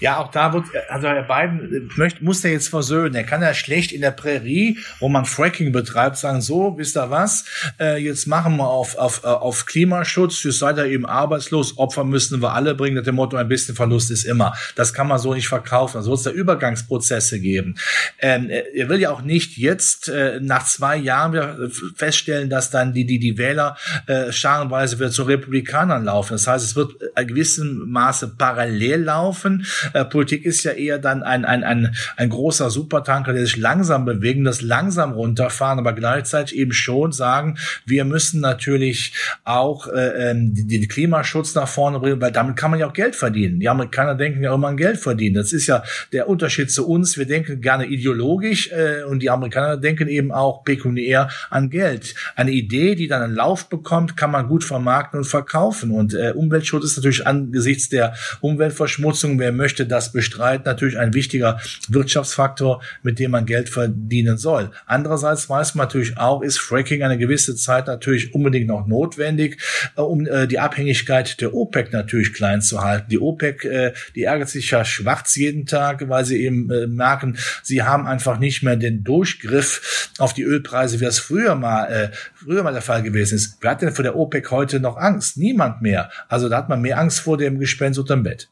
Ja, 0.00 0.18
auch 0.18 0.30
da 0.30 0.52
wird, 0.52 0.66
also 0.88 1.08
Herr 1.08 1.22
Biden 1.22 1.90
möchte, 1.96 2.24
muss 2.24 2.44
er 2.44 2.52
jetzt 2.52 2.68
versöhnen. 2.68 3.14
Er 3.14 3.24
kann 3.24 3.42
ja 3.42 3.54
schlecht 3.54 3.92
in 3.92 4.00
der 4.00 4.10
Prärie, 4.10 4.78
wo 5.00 5.08
man 5.08 5.24
Fracking 5.24 5.72
betreibt, 5.72 6.16
sagen, 6.16 6.40
so, 6.40 6.76
wisst 6.78 6.96
ihr 6.96 7.10
was, 7.10 7.44
äh, 7.80 7.96
jetzt 7.96 8.26
machen 8.26 8.56
wir 8.56 8.68
auf, 8.68 8.96
auf, 8.96 9.24
äh, 9.24 9.26
auf 9.26 9.66
Klimaschutz, 9.66 10.42
jetzt 10.44 10.58
seid 10.58 10.78
ihr 10.78 10.86
eben 10.86 11.06
arbeitslos, 11.06 11.78
Opfer 11.78 12.04
müssen 12.04 12.40
wir 12.40 12.52
alle 12.52 12.74
bringen, 12.74 12.96
nach 12.96 13.04
dem 13.04 13.16
Motto, 13.16 13.36
ein 13.36 13.48
bisschen 13.48 13.74
Verlust 13.74 14.10
ist 14.10 14.24
immer. 14.24 14.54
Das 14.74 14.94
kann 14.94 15.08
man 15.08 15.18
so 15.18 15.34
nicht 15.34 15.48
verkaufen. 15.48 15.98
Also 15.98 16.10
wird 16.10 16.18
es 16.18 16.24
da 16.24 16.30
Übergangsprozesse 16.30 17.40
geben. 17.40 17.76
Ähm, 18.20 18.50
er 18.50 18.88
will 18.88 19.00
ja 19.00 19.10
auch 19.10 19.22
nicht 19.22 19.56
jetzt 19.56 20.08
äh, 20.08 20.40
nach 20.40 20.64
zwei 20.64 20.96
Jahren 20.96 21.70
feststellen, 21.96 22.50
dass 22.50 22.70
dann 22.70 22.92
die, 22.92 23.04
die, 23.04 23.18
die 23.18 23.38
Wähler 23.38 23.76
äh, 24.06 24.32
scharenweise 24.32 24.98
wieder 24.98 25.10
zu 25.10 25.24
Republikanern 25.24 26.04
laufen. 26.04 26.34
Das 26.34 26.46
heißt, 26.46 26.64
es 26.64 26.76
wird 26.76 26.92
in 27.16 27.26
gewissem 27.26 27.90
Maße 27.90 28.34
parallel 28.36 29.02
laufen 29.04 29.57
äh, 29.92 30.04
Politik 30.04 30.44
ist 30.44 30.64
ja 30.64 30.72
eher 30.72 30.98
dann 30.98 31.22
ein, 31.22 31.44
ein, 31.44 31.64
ein, 31.64 31.94
ein 32.16 32.28
großer 32.28 32.70
Supertanker, 32.70 33.32
der 33.32 33.44
sich 33.44 33.56
langsam 33.56 34.04
bewegen, 34.04 34.44
das 34.44 34.62
langsam 34.62 35.12
runterfahren, 35.12 35.78
aber 35.78 35.92
gleichzeitig 35.92 36.56
eben 36.56 36.72
schon 36.72 37.12
sagen, 37.12 37.58
wir 37.86 38.04
müssen 38.04 38.40
natürlich 38.40 39.12
auch 39.44 39.88
äh, 39.88 40.30
ähm, 40.30 40.52
den 40.54 40.88
Klimaschutz 40.88 41.54
nach 41.54 41.68
vorne 41.68 41.98
bringen, 42.00 42.20
weil 42.20 42.32
damit 42.32 42.56
kann 42.56 42.70
man 42.70 42.80
ja 42.80 42.88
auch 42.88 42.92
Geld 42.92 43.16
verdienen. 43.16 43.60
Die 43.60 43.68
Amerikaner 43.68 44.14
denken 44.14 44.42
ja 44.42 44.54
immer 44.54 44.68
an 44.68 44.76
Geld 44.76 44.98
verdienen. 44.98 45.34
Das 45.34 45.52
ist 45.52 45.66
ja 45.66 45.82
der 46.12 46.28
Unterschied 46.28 46.70
zu 46.70 46.86
uns. 46.88 47.18
Wir 47.18 47.26
denken 47.26 47.60
gerne 47.60 47.86
ideologisch 47.86 48.70
äh, 48.72 49.02
und 49.04 49.22
die 49.22 49.30
Amerikaner 49.30 49.76
denken 49.76 50.08
eben 50.08 50.32
auch 50.32 50.64
pekuniär 50.64 51.28
an 51.50 51.70
Geld. 51.70 52.14
Eine 52.36 52.52
Idee, 52.52 52.94
die 52.94 53.08
dann 53.08 53.22
einen 53.22 53.34
Lauf 53.34 53.68
bekommt, 53.68 54.16
kann 54.16 54.30
man 54.30 54.48
gut 54.48 54.64
vermarkten 54.64 55.18
und 55.18 55.24
verkaufen. 55.24 55.90
Und 55.90 56.14
äh, 56.14 56.32
Umweltschutz 56.34 56.84
ist 56.84 56.96
natürlich 56.96 57.26
angesichts 57.26 57.88
der 57.88 58.14
Umweltverschmutzung, 58.40 59.38
wer 59.48 59.52
möchte 59.54 59.86
das 59.86 60.12
bestreiten, 60.12 60.64
natürlich 60.66 60.98
ein 60.98 61.14
wichtiger 61.14 61.58
Wirtschaftsfaktor, 61.88 62.82
mit 63.02 63.18
dem 63.18 63.30
man 63.30 63.46
Geld 63.46 63.70
verdienen 63.70 64.36
soll. 64.36 64.70
Andererseits 64.84 65.48
weiß 65.48 65.74
man 65.74 65.86
natürlich 65.86 66.18
auch, 66.18 66.42
ist 66.42 66.58
Fracking 66.58 67.02
eine 67.02 67.16
gewisse 67.16 67.56
Zeit 67.56 67.86
natürlich 67.86 68.34
unbedingt 68.34 68.66
noch 68.66 68.86
notwendig, 68.86 69.58
äh, 69.96 70.02
um 70.02 70.26
äh, 70.26 70.46
die 70.46 70.58
Abhängigkeit 70.58 71.40
der 71.40 71.54
OPEC 71.54 71.94
natürlich 71.94 72.34
klein 72.34 72.60
zu 72.60 72.82
halten. 72.82 73.06
Die 73.08 73.18
OPEC, 73.18 73.64
äh, 73.64 73.92
die 74.14 74.24
ärgert 74.24 74.50
sich 74.50 74.70
ja 74.70 74.84
schwarz 74.84 75.34
jeden 75.36 75.64
Tag, 75.64 76.06
weil 76.10 76.26
sie 76.26 76.44
eben 76.44 76.66
merken, 76.94 77.38
sie 77.62 77.82
haben 77.82 78.06
einfach 78.06 78.38
nicht 78.38 78.62
mehr 78.62 78.76
den 78.76 79.02
Durchgriff 79.02 80.10
auf 80.18 80.34
die 80.34 80.42
Ölpreise, 80.42 81.00
wie 81.00 81.04
das 81.04 81.18
früher 81.18 81.54
mal, 81.54 82.12
früher 82.34 82.62
mal 82.62 82.72
der 82.72 82.82
Fall 82.82 83.02
gewesen 83.02 83.36
ist. 83.36 83.56
Wer 83.60 83.70
hat 83.70 83.82
denn 83.82 83.92
vor 83.92 84.02
der 84.02 84.16
OPEC 84.16 84.50
heute 84.50 84.80
noch 84.80 84.96
Angst? 84.96 85.38
Niemand 85.38 85.80
mehr. 85.80 86.10
Also 86.28 86.48
da 86.48 86.58
hat 86.58 86.68
man 86.68 86.82
mehr 86.82 86.98
Angst 86.98 87.20
vor 87.20 87.38
dem 87.38 87.58
Gespenst 87.58 87.98
unterm 87.98 88.22
Bett. 88.22 88.48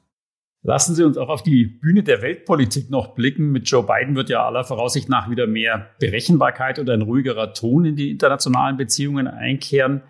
Lassen 0.66 0.96
Sie 0.96 1.04
uns 1.04 1.16
auch 1.16 1.28
auf 1.28 1.44
die 1.44 1.64
Bühne 1.64 2.02
der 2.02 2.22
Weltpolitik 2.22 2.90
noch 2.90 3.14
blicken. 3.14 3.52
Mit 3.52 3.70
Joe 3.70 3.84
Biden 3.84 4.16
wird 4.16 4.30
ja 4.30 4.44
aller 4.44 4.64
Voraussicht 4.64 5.08
nach 5.08 5.30
wieder 5.30 5.46
mehr 5.46 5.90
Berechenbarkeit 6.00 6.80
und 6.80 6.90
ein 6.90 7.02
ruhigerer 7.02 7.54
Ton 7.54 7.84
in 7.84 7.94
die 7.94 8.10
internationalen 8.10 8.76
Beziehungen 8.76 9.28
einkehren. 9.28 10.02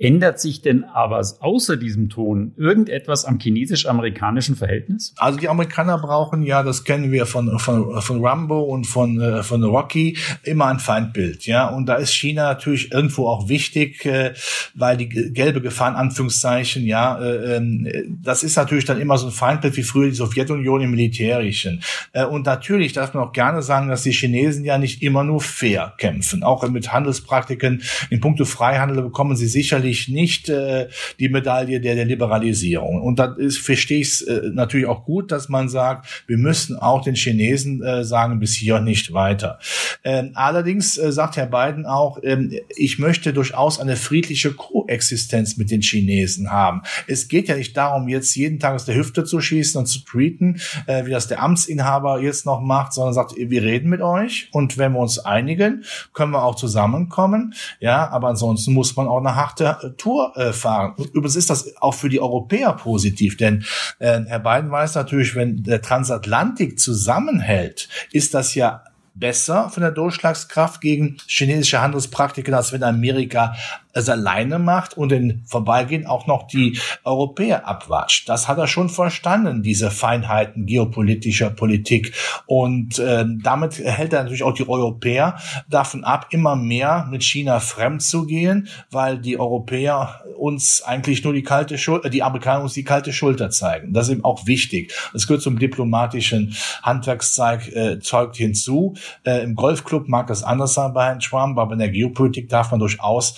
Ändert 0.00 0.38
sich 0.38 0.62
denn 0.62 0.84
aber 0.84 1.20
außer 1.40 1.76
diesem 1.76 2.08
Ton 2.08 2.52
irgendetwas 2.56 3.24
am 3.24 3.40
chinesisch-amerikanischen 3.40 4.54
Verhältnis? 4.54 5.12
Also 5.16 5.40
die 5.40 5.48
Amerikaner 5.48 5.98
brauchen 5.98 6.44
ja, 6.44 6.62
das 6.62 6.84
kennen 6.84 7.10
wir 7.10 7.26
von, 7.26 7.58
von, 7.58 8.00
von 8.00 8.24
Rambo 8.24 8.60
und 8.60 8.86
von, 8.86 9.20
äh, 9.20 9.42
von 9.42 9.64
Rocky, 9.64 10.16
immer 10.44 10.66
ein 10.66 10.78
Feindbild. 10.78 11.46
Ja, 11.46 11.68
und 11.68 11.86
da 11.86 11.96
ist 11.96 12.12
China 12.12 12.44
natürlich 12.44 12.92
irgendwo 12.92 13.26
auch 13.26 13.48
wichtig, 13.48 14.06
äh, 14.06 14.34
weil 14.74 14.96
die 14.96 15.08
gelbe 15.08 15.60
Gefahr 15.60 15.90
in 15.90 15.96
Anführungszeichen, 15.96 16.84
ja, 16.86 17.18
äh, 17.18 17.56
ähm, 17.56 17.88
das 18.22 18.44
ist 18.44 18.56
natürlich 18.56 18.84
dann 18.84 19.00
immer 19.00 19.18
so 19.18 19.26
ein 19.26 19.32
Feindbild 19.32 19.76
wie 19.76 19.82
früher 19.82 20.10
die 20.10 20.14
Sowjetunion 20.14 20.80
im 20.80 20.92
Militärischen. 20.92 21.82
Und 22.30 22.46
natürlich 22.46 22.92
darf 22.92 23.14
man 23.14 23.24
auch 23.24 23.32
gerne 23.32 23.62
sagen, 23.62 23.88
dass 23.88 24.02
die 24.02 24.12
Chinesen 24.12 24.64
ja 24.64 24.78
nicht 24.78 25.02
immer 25.02 25.24
nur 25.24 25.40
fair 25.40 25.94
kämpfen. 25.98 26.42
Auch 26.42 26.68
mit 26.68 26.92
Handelspraktiken 26.92 27.82
in 28.10 28.20
puncto 28.20 28.44
Freihandel 28.44 29.02
bekommen 29.02 29.36
sie 29.36 29.46
sicherlich 29.46 29.87
sicherlich 29.88 30.08
nicht 30.08 30.48
äh, 30.48 30.88
die 31.18 31.28
Medaille 31.28 31.80
der, 31.80 31.94
der 31.94 32.04
Liberalisierung. 32.04 33.02
Und 33.02 33.18
da 33.18 33.36
verstehe 33.50 34.00
ich 34.00 34.08
es 34.08 34.22
äh, 34.22 34.50
natürlich 34.52 34.86
auch 34.86 35.04
gut, 35.04 35.32
dass 35.32 35.48
man 35.48 35.68
sagt, 35.68 36.24
wir 36.26 36.38
müssen 36.38 36.76
auch 36.76 37.02
den 37.02 37.14
Chinesen 37.14 37.82
äh, 37.82 38.04
sagen, 38.04 38.38
bis 38.38 38.54
hier 38.54 38.80
nicht 38.80 39.12
weiter. 39.12 39.58
Ähm, 40.04 40.32
allerdings 40.34 40.98
äh, 40.98 41.12
sagt 41.12 41.36
Herr 41.36 41.46
Biden 41.46 41.86
auch, 41.86 42.18
ähm, 42.22 42.52
ich 42.76 42.98
möchte 42.98 43.32
durchaus 43.32 43.80
eine 43.80 43.96
friedliche 43.96 44.52
Koexistenz 44.52 45.56
mit 45.56 45.70
den 45.70 45.82
Chinesen 45.82 46.50
haben. 46.50 46.82
Es 47.06 47.28
geht 47.28 47.48
ja 47.48 47.56
nicht 47.56 47.76
darum, 47.76 48.08
jetzt 48.08 48.34
jeden 48.36 48.58
Tag 48.58 48.74
aus 48.74 48.84
der 48.84 48.96
Hüfte 48.96 49.24
zu 49.24 49.40
schießen 49.40 49.78
und 49.78 49.86
zu 49.86 50.00
tweeten, 50.04 50.60
äh, 50.86 51.06
wie 51.06 51.10
das 51.10 51.28
der 51.28 51.42
Amtsinhaber 51.42 52.20
jetzt 52.20 52.46
noch 52.46 52.60
macht, 52.60 52.92
sondern 52.92 53.14
sagt, 53.14 53.34
wir 53.36 53.62
reden 53.62 53.88
mit 53.88 54.00
euch 54.00 54.48
und 54.52 54.78
wenn 54.78 54.92
wir 54.92 55.00
uns 55.00 55.18
einigen, 55.18 55.84
können 56.12 56.32
wir 56.32 56.42
auch 56.42 56.54
zusammenkommen. 56.54 57.54
Ja, 57.80 58.08
aber 58.08 58.28
ansonsten 58.28 58.72
muss 58.72 58.96
man 58.96 59.08
auch 59.08 59.18
eine 59.18 59.34
harte 59.34 59.77
Tour 59.96 60.36
äh, 60.36 60.52
fahren. 60.52 60.94
Übrigens 61.12 61.36
ist 61.36 61.50
das 61.50 61.76
auch 61.80 61.94
für 61.94 62.08
die 62.08 62.20
Europäer 62.20 62.72
positiv, 62.72 63.36
denn 63.36 63.64
äh, 63.98 64.20
Herr 64.26 64.40
Biden 64.40 64.70
weiß 64.70 64.94
natürlich, 64.94 65.34
wenn 65.34 65.62
der 65.62 65.82
Transatlantik 65.82 66.78
zusammenhält, 66.78 67.88
ist 68.12 68.34
das 68.34 68.54
ja 68.54 68.84
besser 69.18 69.68
von 69.70 69.82
der 69.82 69.90
Durchschlagskraft 69.90 70.80
gegen 70.80 71.16
chinesische 71.26 71.80
Handelspraktiken, 71.80 72.54
als 72.54 72.72
wenn 72.72 72.82
Amerika 72.82 73.56
es 73.98 74.08
alleine 74.08 74.58
macht 74.58 74.96
und 74.96 75.12
in 75.12 75.42
Vorbeigehen 75.46 76.06
auch 76.06 76.26
noch 76.26 76.46
die 76.46 76.78
Europäer 77.04 77.66
abwatscht. 77.66 78.28
Das 78.28 78.48
hat 78.48 78.58
er 78.58 78.66
schon 78.66 78.88
verstanden, 78.88 79.62
diese 79.62 79.90
Feinheiten 79.90 80.66
geopolitischer 80.66 81.50
Politik. 81.50 82.12
Und 82.46 82.98
äh, 82.98 83.24
damit 83.42 83.78
hält 83.78 84.12
er 84.12 84.22
natürlich 84.22 84.42
auch 84.42 84.54
die 84.54 84.68
Europäer 84.68 85.38
davon 85.68 86.04
ab, 86.04 86.28
immer 86.30 86.56
mehr 86.56 87.06
mit 87.10 87.22
China 87.22 87.60
fremd 87.60 88.02
zu 88.02 88.26
gehen, 88.26 88.68
weil 88.90 89.18
die 89.18 89.38
Europäer 89.38 90.22
uns 90.36 90.82
eigentlich 90.82 91.24
nur 91.24 91.32
die 91.32 91.42
kalte 91.42 91.78
Schulter, 91.78 92.10
die 92.10 92.22
Amerikaner 92.22 92.62
uns 92.62 92.74
die 92.74 92.84
kalte 92.84 93.12
Schulter 93.12 93.50
zeigen. 93.50 93.92
Das 93.92 94.06
ist 94.06 94.14
eben 94.14 94.24
auch 94.24 94.46
wichtig. 94.46 94.92
Das 95.12 95.26
gehört 95.26 95.42
zum 95.42 95.58
diplomatischen 95.58 96.54
Handwerkszeug 96.82 97.68
äh, 97.74 97.98
zeugt 98.00 98.36
hinzu. 98.36 98.94
Äh, 99.24 99.42
Im 99.42 99.54
Golfclub 99.54 100.08
mag 100.08 100.28
das 100.28 100.42
anders 100.42 100.74
sein 100.74 100.92
bei 100.92 101.06
Herrn 101.06 101.20
Trump, 101.20 101.58
aber 101.58 101.72
in 101.72 101.78
der 101.78 101.90
Geopolitik 101.90 102.48
darf 102.48 102.70
man 102.70 102.80
durchaus 102.80 103.34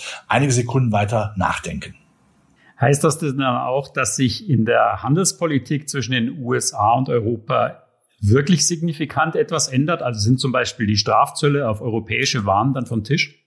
einige 0.51 0.67
Sekunden 0.67 0.91
weiter 0.91 1.33
nachdenken. 1.37 1.95
Heißt 2.79 3.03
das 3.03 3.19
denn 3.19 3.37
dann 3.37 3.57
auch, 3.57 3.93
dass 3.93 4.15
sich 4.15 4.49
in 4.49 4.65
der 4.65 5.03
Handelspolitik 5.03 5.87
zwischen 5.87 6.13
den 6.13 6.43
USA 6.43 6.93
und 6.93 7.09
Europa 7.09 7.83
wirklich 8.21 8.67
signifikant 8.67 9.35
etwas 9.35 9.67
ändert? 9.67 10.01
Also 10.01 10.19
sind 10.19 10.39
zum 10.39 10.51
Beispiel 10.51 10.87
die 10.87 10.97
Strafzölle 10.97 11.69
auf 11.69 11.81
europäische 11.81 12.45
Waren 12.45 12.73
dann 12.73 12.85
vom 12.85 13.03
Tisch? 13.03 13.40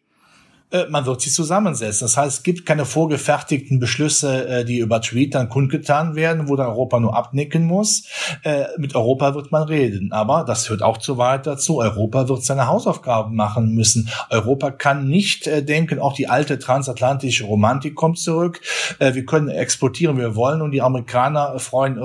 Äh, 0.75 0.87
man 0.91 1.07
wird 1.07 1.21
sie 1.21 1.31
zusammensetzen. 1.31 2.05
Das 2.05 2.17
heißt, 2.17 2.39
es 2.39 2.43
gibt 2.43 2.67
keine 2.67 2.85
vorgefertigten 2.85 3.79
Beschlüsse, 3.79 4.49
äh, 4.49 4.65
die 4.65 4.79
über 4.79 5.01
Tweet 5.01 5.35
dann 5.35 5.49
kundgetan 5.49 6.17
werden, 6.17 6.49
wo 6.49 6.57
dann 6.57 6.67
Europa 6.67 6.99
nur 7.01 7.17
abnicken 7.17 7.65
muss. 7.65 8.05
Äh, 8.43 8.65
mit 8.77 8.97
Europa 8.97 9.35
wird 9.35 9.53
man 9.53 9.63
reden. 9.65 10.11
Aber 10.13 10.45
das 10.45 10.67
führt 10.67 10.83
auch 10.83 10.99
zu 10.99 11.17
weit 11.17 11.47
dazu. 11.47 11.79
Europa 11.79 12.29
wird 12.29 12.45
seine 12.45 12.67
Hausaufgaben 12.67 13.37
machen 13.37 13.75
müssen. 13.75 14.09
Europa 14.31 14.71
kann 14.71 15.07
nicht 15.07 15.47
denken, 15.47 15.99
auch 15.99 16.15
die 16.15 16.29
alte 16.29 16.59
transatlantische 16.59 17.45
Romantik 17.45 17.95
kommt 17.95 18.19
zurück. 18.19 18.61
Wir 18.99 19.25
können 19.25 19.49
exportieren, 19.49 20.19
wir 20.19 20.35
wollen 20.35 20.63
und 20.63 20.71
die 20.73 20.83
Amerikaner 20.83 21.59
freuen, 21.59 21.99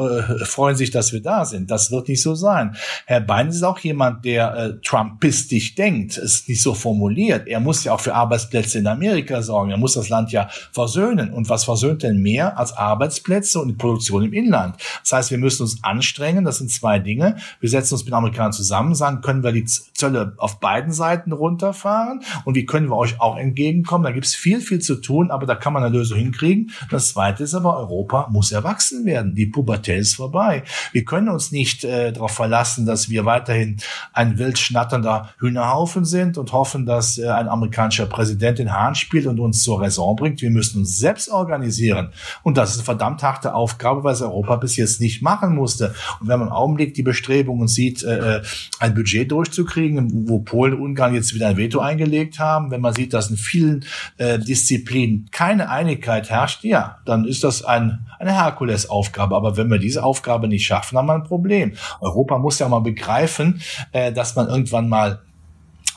freuen 0.43 0.75
sich, 0.75 0.91
dass 0.91 1.13
wir 1.13 1.21
da 1.21 1.45
sind. 1.45 1.71
Das 1.71 1.91
wird 1.91 2.07
nicht 2.07 2.21
so 2.21 2.35
sein. 2.35 2.75
Herr 3.05 3.21
Biden 3.21 3.49
ist 3.49 3.63
auch 3.63 3.79
jemand, 3.79 4.25
der 4.25 4.79
Trumpistisch 4.83 5.75
denkt. 5.75 6.17
ist 6.17 6.49
nicht 6.49 6.61
so 6.61 6.73
formuliert. 6.73 7.47
Er 7.47 7.59
muss 7.59 7.83
ja 7.83 7.93
auch 7.93 8.01
für 8.01 8.13
Arbeitsplätze 8.13 8.48
Arbeitsplätze 8.49 8.79
in 8.79 8.87
Amerika 8.87 9.41
sorgen. 9.41 9.71
Er 9.71 9.77
muss 9.77 9.93
das 9.93 10.09
Land 10.09 10.31
ja 10.31 10.49
versöhnen. 10.71 11.31
Und 11.31 11.49
was 11.49 11.65
versöhnt 11.65 12.03
denn 12.03 12.21
mehr 12.21 12.57
als 12.57 12.73
Arbeitsplätze 12.73 13.59
und 13.59 13.77
Produktion 13.77 14.23
im 14.23 14.33
Inland? 14.33 14.75
Das 15.03 15.13
heißt, 15.13 15.31
wir 15.31 15.37
müssen 15.37 15.63
uns 15.63 15.83
anstrengen. 15.83 16.45
Das 16.45 16.57
sind 16.57 16.71
zwei 16.71 16.99
Dinge. 16.99 17.37
Wir 17.59 17.69
setzen 17.69 17.93
uns 17.93 18.05
mit 18.05 18.13
Amerikanern 18.13 18.53
zusammen, 18.53 18.95
sagen, 18.95 19.21
können 19.21 19.43
wir 19.43 19.51
die 19.51 19.65
Zölle 19.65 20.33
auf 20.37 20.59
beiden 20.59 20.91
Seiten 20.91 21.31
runterfahren? 21.31 22.21
Und 22.45 22.55
wie 22.55 22.65
können 22.65 22.89
wir 22.89 22.97
euch 22.97 23.19
auch 23.21 23.37
entgegenkommen? 23.37 24.03
Da 24.03 24.11
gibt 24.11 24.25
es 24.25 24.35
viel, 24.35 24.61
viel 24.61 24.79
zu 24.79 24.95
tun, 24.95 25.31
aber 25.31 25.45
da 25.45 25.55
kann 25.55 25.73
man 25.73 25.83
eine 25.83 25.95
Lösung 25.95 26.17
hinkriegen. 26.17 26.71
Das 26.89 27.09
zweite 27.09 27.43
ist 27.43 27.53
aber, 27.53 27.77
Europa 27.77 28.27
muss 28.31 28.51
erwachsen 28.51 29.05
werden. 29.05 29.35
Die 29.35 29.45
Pubertät 29.45 29.99
ist 29.99 30.15
vorbei. 30.15 30.63
Wir 30.91 31.05
können 31.05 31.29
uns 31.29 31.51
nicht 31.51 31.83
äh, 31.83 32.11
darauf 32.11 32.31
verlassen, 32.31 32.85
dass 32.85 33.09
wir 33.09 33.25
weiterhin 33.25 33.77
ein 34.13 34.37
wild 34.37 34.57
schnatternder 34.57 35.29
Hühnerhaufen 35.39 36.05
sind 36.05 36.37
und 36.37 36.51
hoffen, 36.51 36.85
dass 36.85 37.17
äh, 37.17 37.27
ein 37.27 37.47
amerikanischer 37.47 38.05
Präsident 38.05 38.38
Präsidentin 38.39 38.73
Hahn 38.73 38.95
spielt 38.95 39.27
und 39.27 39.39
uns 39.39 39.63
zur 39.63 39.81
Raison 39.81 40.15
bringt. 40.15 40.41
Wir 40.41 40.49
müssen 40.49 40.79
uns 40.79 40.97
selbst 40.97 41.29
organisieren. 41.29 42.11
Und 42.41 42.57
das 42.57 42.71
ist 42.71 42.77
eine 42.77 42.85
verdammt 42.85 43.21
harte 43.21 43.53
Aufgabe, 43.53 44.03
weil 44.03 44.15
Europa 44.15 44.55
bis 44.55 44.77
jetzt 44.77 45.01
nicht 45.01 45.21
machen 45.21 45.53
musste. 45.55 45.93
Und 46.21 46.29
wenn 46.29 46.39
man 46.39 46.47
im 46.47 46.53
Augenblick 46.53 46.93
die 46.93 47.03
Bestrebungen 47.03 47.67
sieht, 47.67 48.03
äh, 48.03 48.37
äh 48.37 48.41
ein 48.79 48.93
Budget 48.93 49.29
durchzukriegen, 49.29 50.29
wo 50.29 50.39
Polen 50.39 50.73
und 50.73 50.81
Ungarn 50.81 51.13
jetzt 51.13 51.33
wieder 51.33 51.49
ein 51.49 51.57
Veto 51.57 51.79
eingelegt 51.79 52.39
haben, 52.39 52.71
wenn 52.71 52.81
man 52.81 52.93
sieht, 52.93 53.13
dass 53.13 53.29
in 53.29 53.35
vielen 53.35 53.85
äh, 54.17 54.39
Disziplinen 54.39 55.27
keine 55.31 55.69
Einigkeit 55.69 56.29
herrscht, 56.29 56.63
ja, 56.63 56.99
dann 57.05 57.25
ist 57.25 57.43
das 57.43 57.63
ein, 57.63 58.07
eine 58.19 58.33
Herkulesaufgabe. 58.33 59.35
Aber 59.35 59.57
wenn 59.57 59.67
wir 59.67 59.79
diese 59.79 60.03
Aufgabe 60.03 60.47
nicht 60.47 60.65
schaffen, 60.65 60.97
haben 60.97 61.07
wir 61.07 61.15
ein 61.15 61.23
Problem. 61.23 61.73
Europa 61.99 62.37
muss 62.37 62.59
ja 62.59 62.69
mal 62.69 62.79
begreifen, 62.79 63.61
äh, 63.91 64.13
dass 64.13 64.35
man 64.35 64.47
irgendwann 64.47 64.87
mal 64.87 65.19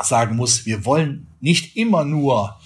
sagen 0.04 0.36
muss, 0.36 0.66
wir 0.66 0.84
wollen 0.84 1.26
nicht 1.40 1.76
immer 1.76 2.04
nur 2.04 2.56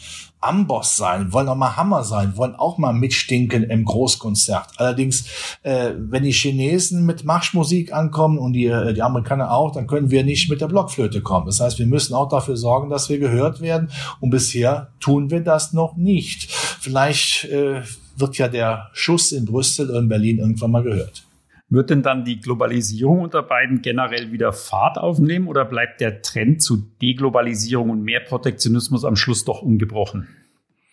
Amboss 0.40 0.96
sein, 0.96 1.32
wollen 1.32 1.48
auch 1.48 1.56
mal 1.56 1.76
Hammer 1.76 2.04
sein, 2.04 2.36
wollen 2.36 2.54
auch 2.54 2.78
mal 2.78 2.92
mitstinken 2.92 3.64
im 3.64 3.84
Großkonzert. 3.84 4.68
Allerdings, 4.76 5.24
äh, 5.62 5.92
wenn 5.96 6.22
die 6.22 6.32
Chinesen 6.32 7.04
mit 7.04 7.24
Marschmusik 7.24 7.92
ankommen 7.92 8.38
und 8.38 8.52
die, 8.52 8.66
äh, 8.66 8.92
die 8.94 9.02
Amerikaner 9.02 9.50
auch, 9.50 9.72
dann 9.72 9.86
können 9.86 10.10
wir 10.10 10.24
nicht 10.24 10.48
mit 10.48 10.60
der 10.60 10.68
Blockflöte 10.68 11.20
kommen. 11.22 11.46
Das 11.46 11.60
heißt, 11.60 11.78
wir 11.78 11.86
müssen 11.86 12.14
auch 12.14 12.28
dafür 12.28 12.56
sorgen, 12.56 12.90
dass 12.90 13.08
wir 13.08 13.18
gehört 13.18 13.60
werden. 13.60 13.90
Und 14.20 14.30
bisher 14.30 14.92
tun 15.00 15.30
wir 15.30 15.40
das 15.40 15.72
noch 15.72 15.96
nicht. 15.96 16.50
Vielleicht 16.52 17.44
äh, 17.46 17.82
wird 18.16 18.38
ja 18.38 18.48
der 18.48 18.90
Schuss 18.92 19.32
in 19.32 19.46
Brüssel 19.46 19.90
oder 19.90 19.98
in 19.98 20.08
Berlin 20.08 20.38
irgendwann 20.38 20.70
mal 20.70 20.82
gehört. 20.82 21.24
Wird 21.68 21.90
denn 21.90 22.02
dann 22.02 22.24
die 22.24 22.38
Globalisierung 22.38 23.22
unter 23.22 23.42
beiden 23.42 23.82
generell 23.82 24.30
wieder 24.30 24.52
Fahrt 24.52 24.98
aufnehmen 24.98 25.48
oder 25.48 25.64
bleibt 25.64 26.00
der 26.00 26.22
Trend 26.22 26.62
zu 26.62 26.76
Deglobalisierung 27.02 27.90
und 27.90 28.02
mehr 28.02 28.20
Protektionismus 28.20 29.04
am 29.04 29.16
Schluss 29.16 29.44
doch 29.44 29.62
ungebrochen? 29.62 30.28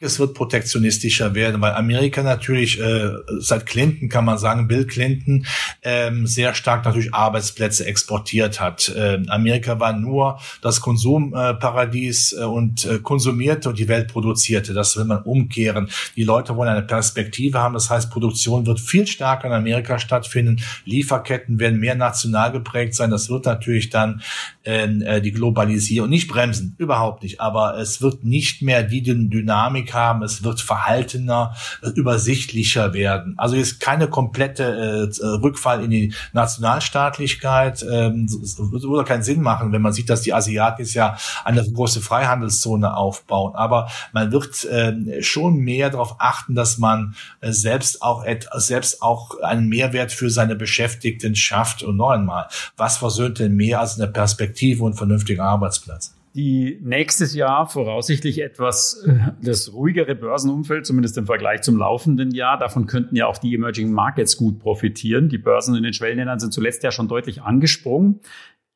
Es 0.04 0.20
wird 0.20 0.34
protektionistischer 0.34 1.34
werden, 1.34 1.62
weil 1.62 1.74
Amerika 1.74 2.22
natürlich 2.24 2.80
äh, 2.80 3.12
seit 3.39 3.66
Clinton 3.66 4.10
kann 4.10 4.26
man 4.26 4.38
sagen, 4.38 4.68
Bill 4.68 4.86
Clinton 4.86 5.46
ähm, 5.82 6.28
sehr 6.28 6.54
stark 6.54 6.86
natürlich 6.86 7.13
Arbeitsplätze 7.13 7.86
exportiert 7.86 8.60
hat. 8.60 8.94
Ähm, 8.96 9.26
Amerika 9.30 9.80
war 9.80 9.94
nur 9.94 10.39
das 10.62 10.82
Konsumparadies 10.82 12.34
äh, 12.34 12.44
und 12.44 12.86
äh, 12.86 13.00
konsumierte 13.00 13.70
und 13.70 13.80
die 13.80 13.88
Welt 13.88 14.10
produzierte. 14.10 14.74
Das 14.74 14.98
will 14.98 15.06
man 15.06 15.24
umkehren. 15.24 15.89
Die 16.16 16.24
Leute 16.24 16.56
wollen 16.56 16.70
eine 16.70 16.82
Perspektive 16.82 17.60
haben. 17.60 17.74
Das 17.74 17.89
heißt, 17.89 18.12
Produktion 18.12 18.66
wird 18.66 18.80
viel 18.80 19.08
stärker 19.08 19.48
in 19.48 19.54
Amerika 19.54 20.00
stattfinden. 20.00 20.62
Lieferketten 20.86 21.60
werden 21.60 21.80
mehr 21.80 21.96
national 21.96 22.52
geprägt 22.52 22.94
sein. 22.94 23.10
Das 23.10 23.30
wird 23.30 23.46
natürlich 23.46 23.89
dann 23.89 24.22
ähm, 24.66 25.02
äh, 25.02 25.22
die 25.22 25.32
Globalisierung 25.32 26.10
nicht 26.10 26.28
bremsen, 26.28 26.76
überhaupt 26.78 27.24
nicht. 27.24 27.39
Aber 27.39 27.78
es 27.78 28.02
wird 28.02 28.24
nicht 28.24 28.62
mehr 28.62 28.84
die 28.84 29.02
Dynamik 29.04 29.92
haben, 29.93 30.23
es 30.23 30.43
wird 30.43 30.62
verhaltener, 30.62 31.56
äh, 31.82 31.89
übersichtlicher 31.89 32.93
werden. 32.93 33.36
Also 33.38 33.56
ist 33.56 33.79
keine 33.79 34.08
komplette 34.08 35.12
äh, 35.21 35.25
Rückfall 35.25 35.84
in 35.84 35.91
die 35.91 36.13
Nationalstaatlichkeit. 36.34 37.84
Ähm, 37.84 38.27
würde 38.29 39.03
keinen 39.03 39.23
Sinn 39.23 39.41
machen, 39.41 39.71
wenn 39.71 39.82
man 39.82 39.93
sieht, 39.93 40.10
dass 40.10 40.21
die 40.21 40.34
Asiaten 40.34 40.84
ja 40.93 41.17
eine 41.43 41.63
große 41.63 42.01
Freihandelszone 42.01 42.95
aufbauen. 42.95 43.56
Aber 43.56 43.89
man 44.12 44.32
wird 44.32 44.65
äh, 44.65 45.21
schon 45.21 45.58
mehr 45.58 45.89
darauf 45.89 46.15
achten, 46.19 46.56
dass 46.56 46.77
man 46.77 47.15
äh, 47.41 47.51
selbst 47.51 48.01
auch 48.01 48.25
selbst 48.56 49.01
auch 49.01 49.39
einen 49.41 49.69
Mehrwert 49.69 50.12
für 50.12 50.29
seine 50.29 50.56
Beschäftigten 50.56 51.36
schafft. 51.36 51.84
Und 51.84 51.97
noch 51.97 52.12
einmal, 52.12 52.47
was 52.77 52.97
versöhnt 52.97 53.39
denn 53.39 53.56
mehr 53.56 53.79
als 53.79 53.99
eine 53.99 54.12
Perspektive 54.12 54.84
und 54.84 54.95
vernünftiger 54.95 55.43
Arbeitsplatz? 55.43 56.13
Die 56.36 56.80
nächstes 56.82 57.36
Jahr 57.36 57.67
voraussichtlich 57.67 58.41
etwas 58.41 59.04
äh, 59.06 59.32
das 59.41 59.72
ruhigere 59.74 60.15
Börsenumfeld, 60.15 60.86
zumindest 60.86 61.17
im 61.17 61.28
Vergleich 61.28 61.62
zum 61.62 61.78
laufenden 61.78 62.32
Jahr. 62.32 62.58
Davon 62.58 62.88
könnten 62.88 63.15
ja 63.15 63.28
auch 63.28 63.38
die 63.38 63.54
Emerging 63.54 63.91
Markets 63.91 64.38
gut 64.38 64.60
profitieren. 64.60 65.30
Die 65.30 65.38
Börsen 65.38 65.76
in 65.76 65.84
den 65.84 65.93
Schwellenländern 65.93 66.39
sind 66.39 66.52
zuletzt 66.52 66.84
ja 66.84 66.91
schon 66.91 67.08
deutlich 67.08 67.43
angesprungen. 67.43 68.22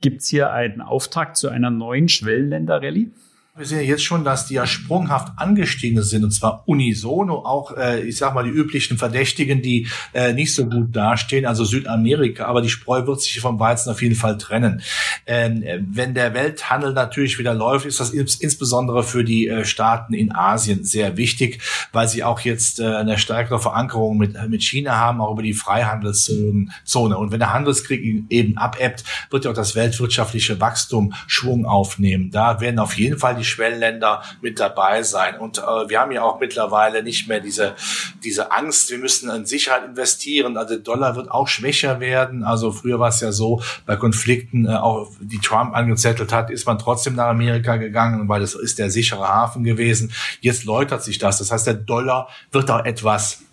Gibt 0.02 0.22
es 0.22 0.28
hier 0.28 0.52
einen 0.52 0.82
Auftakt 0.82 1.38
zu 1.38 1.50
einer 1.50 1.72
neuen 1.72 2.08
Schwellenländer-Rallye? 2.08 3.12
Wir 3.58 3.66
sehen 3.66 3.80
ja 3.80 3.86
jetzt 3.86 4.04
schon, 4.04 4.24
dass 4.24 4.46
die 4.46 4.54
ja 4.54 4.68
sprunghaft 4.68 5.34
angestiegen 5.38 6.04
sind 6.04 6.24
und 6.24 6.30
zwar 6.30 6.62
unisono 6.68 7.44
auch, 7.44 7.76
äh, 7.76 8.02
ich 8.02 8.18
sag 8.18 8.36
mal, 8.36 8.44
die 8.44 8.52
üblichen 8.52 9.00
Verdächtigen, 9.00 9.64
die 9.64 9.88
äh, 10.14 10.32
nicht 10.32 10.54
so 10.54 10.68
gut 10.68 10.96
dastehen, 10.96 11.48
also 11.48 11.66
Südamerika, 11.66 12.46
aber 12.46 12.62
die 12.62 12.70
Spreu 12.70 13.08
wird 13.08 13.20
sich 13.20 13.40
vom 13.40 13.60
Weizen 13.60 13.90
auf 13.90 14.04
jeden 14.04 14.14
Fall 14.14 14.38
trennen. 14.38 14.84
Ähm, 15.26 15.64
wenn 15.90 16.14
der 16.14 16.36
Welthandel 16.36 16.94
natürlich 16.94 17.40
wieder 17.40 17.56
läuft, 17.56 17.88
ist 17.88 18.00
das 18.00 18.12
ins 18.12 18.36
insbesondere 18.36 19.02
für 19.02 19.24
die 19.24 19.48
äh, 19.48 19.66
Staaten 19.66 20.14
in 20.14 20.36
Asien 20.36 20.84
sehr 20.84 21.18
wichtig, 21.18 21.60
weil 21.92 22.08
sie 22.08 22.24
auch 22.24 22.42
jetzt 22.42 22.80
äh, 22.80 22.86
eine 22.86 23.18
stärkere 23.18 23.60
Verankerung 23.60 24.20
mit, 24.20 24.36
mit 24.50 24.62
China 24.62 24.98
haben, 24.98 25.20
auch 25.20 25.32
über 25.32 25.42
die 25.42 25.54
Freihandelszone. 25.54 27.18
Und 27.18 27.32
wenn 27.32 27.40
der 27.40 27.54
Handelskrieg 27.54 28.26
eben 28.30 28.56
abebbt, 28.56 29.04
wird 29.32 29.46
ja 29.46 29.52
auch 29.52 29.56
das 29.56 29.74
weltwirtschaftliche 29.74 30.62
Wachstum 30.62 31.16
Schwung 31.26 31.66
aufnehmen. 31.66 32.30
Da 32.30 32.62
werden 32.62 32.78
auf 32.78 32.96
jeden 32.96 33.18
Fall 33.18 33.36
die 33.36 33.47
Schwellenländer 33.48 34.24
mit 34.42 34.60
dabei 34.60 35.04
sein. 35.04 35.40
Und 35.40 35.58
äh, 35.58 35.62
wir 35.62 36.00
haben 36.00 36.12
ja 36.12 36.24
auch 36.24 36.40
mittlerweile 36.40 37.04
nicht 37.04 37.28
mehr 37.28 37.40
diese, 37.40 37.76
diese 38.24 38.52
Angst, 38.52 38.92
wir 38.92 38.98
müssen 38.98 39.30
in 39.30 39.46
Sicherheit 39.46 39.86
investieren. 39.86 40.58
Also 40.58 40.76
der 40.76 40.84
Dollar 40.84 41.16
wird 41.16 41.32
auch 41.32 41.48
schwächer 41.48 42.00
werden. 42.00 42.44
Also 42.44 42.72
früher 42.72 43.00
war 43.00 43.10
es 43.10 43.22
ja 43.22 43.32
so, 43.32 43.62
bei 43.86 43.96
Konflikten, 43.96 44.66
äh, 44.66 44.76
auch 44.76 45.10
die 45.20 45.40
Trump 45.40 45.76
angezettelt 45.76 46.32
hat, 46.34 46.50
ist 46.50 46.66
man 46.66 46.78
trotzdem 46.78 47.16
nach 47.16 47.28
Amerika 47.28 47.78
gegangen, 47.78 48.30
weil 48.30 48.42
das 48.42 48.56
ist 48.56 48.80
der 48.80 48.92
sichere 48.92 49.28
Hafen 49.28 49.64
gewesen. 49.64 50.12
Jetzt 50.42 50.66
läutert 50.66 51.04
sich 51.04 51.18
das. 51.18 51.40
Das 51.40 51.52
heißt, 51.52 51.68
der 51.68 51.76
Dollar 51.76 52.30
wird 52.52 52.70
auch 52.70 52.86
etwas 52.86 53.44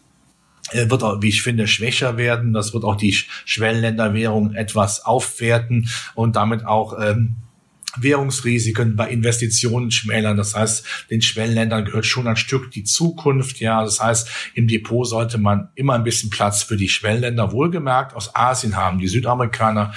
äh, 0.71 0.91
wird 0.91 1.03
auch, 1.03 1.21
wie 1.21 1.29
ich 1.29 1.43
finde, 1.43 1.67
schwächer 1.67 2.17
werden. 2.17 2.53
Das 2.53 2.73
wird 2.73 2.85
auch 2.85 2.97
die 2.97 3.13
Schwellenländerwährung 3.13 4.55
etwas 4.55 5.05
aufwerten 5.05 5.89
und 6.15 6.37
damit 6.37 6.67
auch 6.67 6.99
ähm, 7.01 7.37
Währungsrisiken 7.97 8.97
bei 8.97 9.11
Investitionen 9.11 9.91
schmälern. 9.91 10.37
Das 10.37 10.55
heißt, 10.55 10.85
den 11.11 11.23
Schwellenländern 11.23 11.85
gehört 11.85 12.07
schon 12.07 12.27
ein 12.27 12.37
Stück 12.37 12.71
die 12.71 12.85
Zukunft. 12.85 13.61
Ja, 13.61 13.85
das 13.85 14.01
heißt, 14.01 14.29
im 14.55 14.69
Depot 14.69 15.07
sollte 15.07 15.39
man 15.39 15.69
immer 15.75 15.95
ein 15.95 16.05
bisschen 16.05 16.31
Platz 16.31 16.63
für 16.63 16.77
die 16.77 16.89
Schwellenländer 16.89 17.53
wohlgemerkt 17.53 18.15
aus 18.15 18.35
Asien 18.35 18.77
haben. 18.77 18.99
Die 18.99 19.09
Südamerikaner 19.09 19.95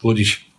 würde 0.00 0.20
ich 0.20 0.50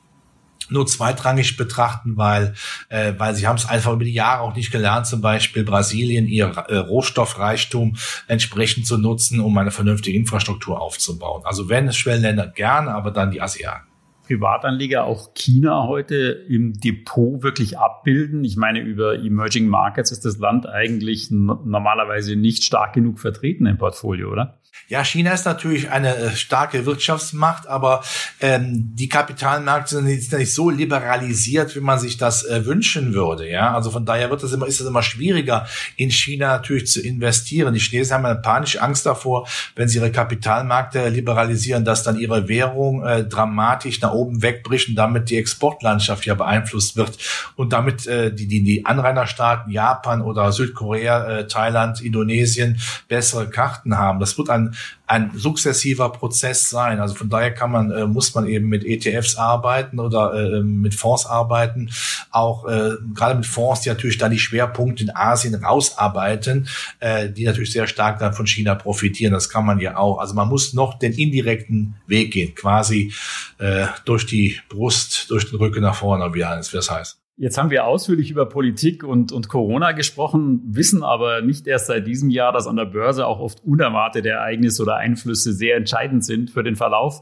nur 0.72 0.88
zweitrangig 0.88 1.58
betrachten, 1.58 2.18
weil, 2.18 2.54
äh, 2.90 3.14
weil 3.18 3.36
sie 3.36 3.46
haben 3.46 3.58
es 3.58 3.68
einfach 3.68 3.92
über 3.92 4.06
die 4.06 4.14
Jahre 4.14 4.42
auch 4.42 4.56
nicht 4.56 4.72
gelernt, 4.72 5.06
zum 5.06 5.22
Beispiel 5.22 5.64
Brasilien 5.64 6.28
ihr 6.28 6.48
äh, 6.48 6.78
Rohstoffreichtum 6.78 7.98
entsprechend 8.28 8.88
zu 8.88 8.98
nutzen, 8.98 9.40
um 9.42 9.58
eine 9.58 9.72
vernünftige 9.72 10.18
Infrastruktur 10.18 10.82
aufzubauen. 10.82 11.42
Also 11.46 11.70
wenn 11.70 11.88
es 11.88 11.98
Schwellenländer 11.98 12.48
gerne, 12.48 12.96
aber 12.96 13.12
dann 13.12 13.32
die 13.32 13.42
Asiaten. 13.42 13.91
Privatanleger 14.32 15.04
auch 15.04 15.34
China 15.34 15.88
heute 15.88 16.46
im 16.48 16.74
Depot 16.74 17.44
wirklich 17.44 17.78
abbilden? 17.78 18.46
Ich 18.46 18.56
meine, 18.56 18.80
über 18.80 19.16
Emerging 19.16 19.68
Markets 19.68 20.12
ist 20.12 20.24
das 20.24 20.38
Land 20.38 20.66
eigentlich 20.68 21.32
normalerweise 21.32 22.38
nicht 22.38 22.64
stark 22.64 22.94
genug 22.94 23.20
vertreten 23.20 23.66
im 23.66 23.78
Portfolio, 23.78 24.32
oder? 24.32 24.61
Ja, 24.92 25.06
China 25.06 25.32
ist 25.32 25.46
natürlich 25.46 25.90
eine 25.90 26.16
äh, 26.18 26.36
starke 26.36 26.86
Wirtschaftsmacht, 26.86 27.66
aber 27.66 28.04
ähm, 28.42 28.92
die 28.94 29.08
Kapitalmärkte 29.08 29.96
sind 29.96 30.06
nicht, 30.06 30.34
nicht 30.34 30.54
so 30.54 30.70
liberalisiert, 30.70 31.78
wie 31.78 31.80
man 31.80 31.98
sich 31.98 32.18
das 32.18 32.44
äh, 32.44 32.66
wünschen 32.66 33.14
würde. 33.14 33.50
Ja, 33.50 33.74
also 33.74 33.90
von 33.90 34.06
daher 34.06 34.30
wird 34.30 34.44
es 34.44 34.52
immer, 34.52 34.68
ist 34.68 34.82
es 34.82 34.88
immer 34.88 35.02
schwieriger, 35.02 35.66
in 35.96 36.12
China 36.12 36.48
natürlich 36.48 36.88
zu 36.88 37.00
investieren. 37.00 37.74
Die 37.74 37.80
Chinesen 37.80 38.16
haben 38.16 38.26
eine 38.26 38.40
panische 38.40 38.82
Angst 38.82 39.06
davor, 39.06 39.48
wenn 39.76 39.88
sie 39.88 40.00
ihre 40.00 40.12
Kapitalmärkte 40.12 41.08
liberalisieren, 41.08 41.86
dass 41.86 42.04
dann 42.04 42.20
ihre 42.20 42.50
Währung 42.50 43.06
äh, 43.06 43.24
dramatisch 43.24 44.02
nach 44.02 44.12
oben 44.12 44.42
wegbricht 44.42 44.90
und 44.90 44.96
damit 44.96 45.30
die 45.30 45.38
Exportlandschaft 45.38 46.26
ja 46.26 46.36
beeinflusst 46.36 46.98
wird 46.98 47.18
und 47.56 47.72
damit 47.72 48.08
äh, 48.08 48.34
die, 48.34 48.48
die, 48.48 48.62
die 48.62 48.86
Anrainerstaaten 48.86 49.72
Japan 49.72 50.22
oder 50.22 50.52
Südkorea, 50.52 51.40
äh, 51.40 51.48
Thailand, 51.48 52.02
Indonesien 52.02 52.78
bessere 53.08 53.50
Karten 53.50 53.98
haben. 53.98 54.20
Das 54.20 54.38
wird 54.38 54.50
ein 54.50 54.61
ein 55.08 55.32
sukzessiver 55.36 56.10
Prozess 56.10 56.70
sein. 56.70 57.00
Also 57.00 57.16
von 57.16 57.30
daher 57.30 57.54
kann 57.54 57.72
man, 57.72 57.92
äh, 57.92 58.08
muss 58.08 58.34
man 58.34 58.48
eben 58.48 58.68
mit 58.70 58.86
ETFs 58.86 59.36
arbeiten 59.36 60.00
oder 60.00 60.34
äh, 60.34 60.62
mit 60.62 60.96
Fonds 60.96 61.26
arbeiten. 61.26 61.90
Auch 62.32 62.66
äh, 62.66 62.92
gerade 63.14 63.36
mit 63.36 63.46
Fonds, 63.46 63.82
die 63.82 63.90
natürlich 63.90 64.18
dann 64.18 64.32
die 64.32 64.40
Schwerpunkte 64.40 65.04
in 65.04 65.16
Asien 65.16 65.56
rausarbeiten, 65.56 66.68
äh, 67.00 67.30
die 67.30 67.46
natürlich 67.46 67.72
sehr 67.72 67.88
stark 67.88 68.20
dann 68.20 68.34
von 68.34 68.48
China 68.48 68.76
profitieren. 68.76 69.34
Das 69.34 69.50
kann 69.50 69.66
man 69.66 69.80
ja 69.80 69.98
auch. 69.98 70.20
Also 70.20 70.34
man 70.34 70.48
muss 70.48 70.74
noch 70.74 70.98
den 70.98 71.14
indirekten 71.14 71.96
Weg 72.08 72.32
gehen, 72.32 72.56
quasi 72.56 73.14
äh, 73.58 73.88
durch 74.06 74.26
die 74.26 74.60
Brust, 74.70 75.30
durch 75.30 75.50
den 75.50 75.58
Rücken 75.58 75.82
nach 75.82 75.96
vorne, 75.96 76.34
wie 76.34 76.44
alles, 76.44 76.72
wie 76.72 76.78
das 76.78 76.90
heißt. 76.90 77.21
Jetzt 77.42 77.58
haben 77.58 77.72
wir 77.72 77.88
ausführlich 77.88 78.30
über 78.30 78.48
Politik 78.48 79.04
und, 79.04 79.32
und 79.32 79.50
Corona 79.50 79.94
gesprochen, 79.94 80.62
wissen 80.64 81.02
aber 81.02 81.42
nicht 81.42 81.66
erst 81.66 81.88
seit 81.88 82.06
diesem 82.06 82.30
Jahr, 82.30 82.54
dass 82.54 82.68
an 82.68 82.76
der 82.76 82.86
Börse 82.86 83.26
auch 83.26 83.40
oft 83.40 83.64
unerwartete 83.66 84.30
Ereignisse 84.30 84.84
oder 84.84 84.98
Einflüsse 84.98 85.52
sehr 85.52 85.76
entscheidend 85.76 86.24
sind 86.24 86.52
für 86.52 86.62
den 86.62 86.76
Verlauf. 86.76 87.22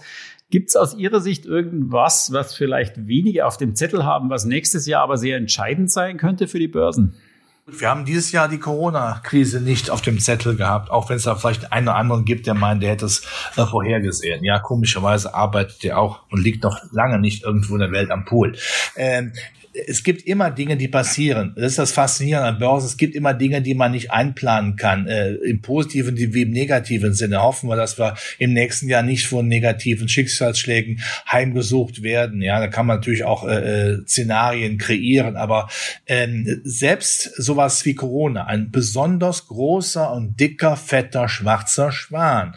Gibt 0.49 0.67
es 0.67 0.75
aus 0.75 0.93
Ihrer 0.93 1.21
Sicht 1.21 1.45
irgendwas, 1.45 2.33
was 2.33 2.53
vielleicht 2.53 3.07
weniger 3.07 3.47
auf 3.47 3.55
dem 3.55 3.75
Zettel 3.75 4.03
haben, 4.03 4.29
was 4.29 4.43
nächstes 4.43 4.85
Jahr 4.87 5.03
aber 5.03 5.15
sehr 5.15 5.37
entscheidend 5.37 5.89
sein 5.89 6.17
könnte 6.17 6.49
für 6.49 6.59
die 6.59 6.67
Börsen? 6.67 7.15
Wir 7.65 7.89
haben 7.89 8.03
dieses 8.03 8.33
Jahr 8.33 8.49
die 8.49 8.59
Corona-Krise 8.59 9.61
nicht 9.61 9.89
auf 9.89 10.01
dem 10.01 10.19
Zettel 10.19 10.57
gehabt, 10.57 10.91
auch 10.91 11.09
wenn 11.09 11.15
es 11.15 11.23
da 11.23 11.35
vielleicht 11.35 11.71
einen 11.71 11.87
oder 11.87 11.95
anderen 11.95 12.25
gibt, 12.25 12.45
der 12.45 12.55
meint, 12.55 12.83
der 12.83 12.89
hätte 12.89 13.05
es 13.05 13.21
äh, 13.55 13.65
vorhergesehen. 13.65 14.43
Ja, 14.43 14.59
komischerweise 14.59 15.33
arbeitet 15.33 15.83
der 15.83 15.97
auch 15.97 16.23
und 16.29 16.43
liegt 16.43 16.63
noch 16.63 16.77
lange 16.91 17.19
nicht 17.19 17.43
irgendwo 17.43 17.75
in 17.75 17.79
der 17.79 17.91
Welt 17.93 18.11
am 18.11 18.25
Pool. 18.25 18.57
Ähm, 18.97 19.31
es 19.87 20.03
gibt 20.03 20.23
immer 20.23 20.51
Dinge, 20.51 20.77
die 20.77 20.87
passieren. 20.87 21.53
Das 21.55 21.65
ist 21.65 21.79
das 21.79 21.91
Faszinierende 21.91 22.49
an 22.49 22.59
Börse. 22.59 22.87
Es 22.87 22.97
gibt 22.97 23.15
immer 23.15 23.33
Dinge, 23.33 23.61
die 23.61 23.75
man 23.75 23.91
nicht 23.91 24.11
einplanen 24.11 24.75
kann. 24.75 25.07
Äh, 25.07 25.33
Im 25.35 25.61
positiven 25.61 26.17
wie 26.17 26.41
im 26.41 26.51
negativen 26.51 27.13
Sinne. 27.13 27.41
Hoffen 27.41 27.69
wir, 27.69 27.75
dass 27.75 27.97
wir 27.97 28.15
im 28.37 28.53
nächsten 28.53 28.89
Jahr 28.89 29.03
nicht 29.03 29.27
von 29.27 29.47
negativen 29.47 30.09
Schicksalsschlägen 30.09 31.01
heimgesucht 31.29 32.03
werden. 32.03 32.41
Ja, 32.41 32.59
da 32.59 32.67
kann 32.67 32.85
man 32.85 32.97
natürlich 32.97 33.23
auch 33.23 33.47
äh, 33.47 33.93
äh 33.93 33.97
Szenarien 34.07 34.77
kreieren. 34.77 35.35
Aber 35.35 35.69
ähm, 36.07 36.61
selbst 36.63 37.23
sowas 37.35 37.85
wie 37.85 37.95
Corona, 37.95 38.45
ein 38.45 38.71
besonders 38.71 39.47
großer 39.47 40.11
und 40.11 40.39
dicker, 40.39 40.75
fetter, 40.75 41.29
schwarzer 41.29 41.91
Schwan, 41.91 42.55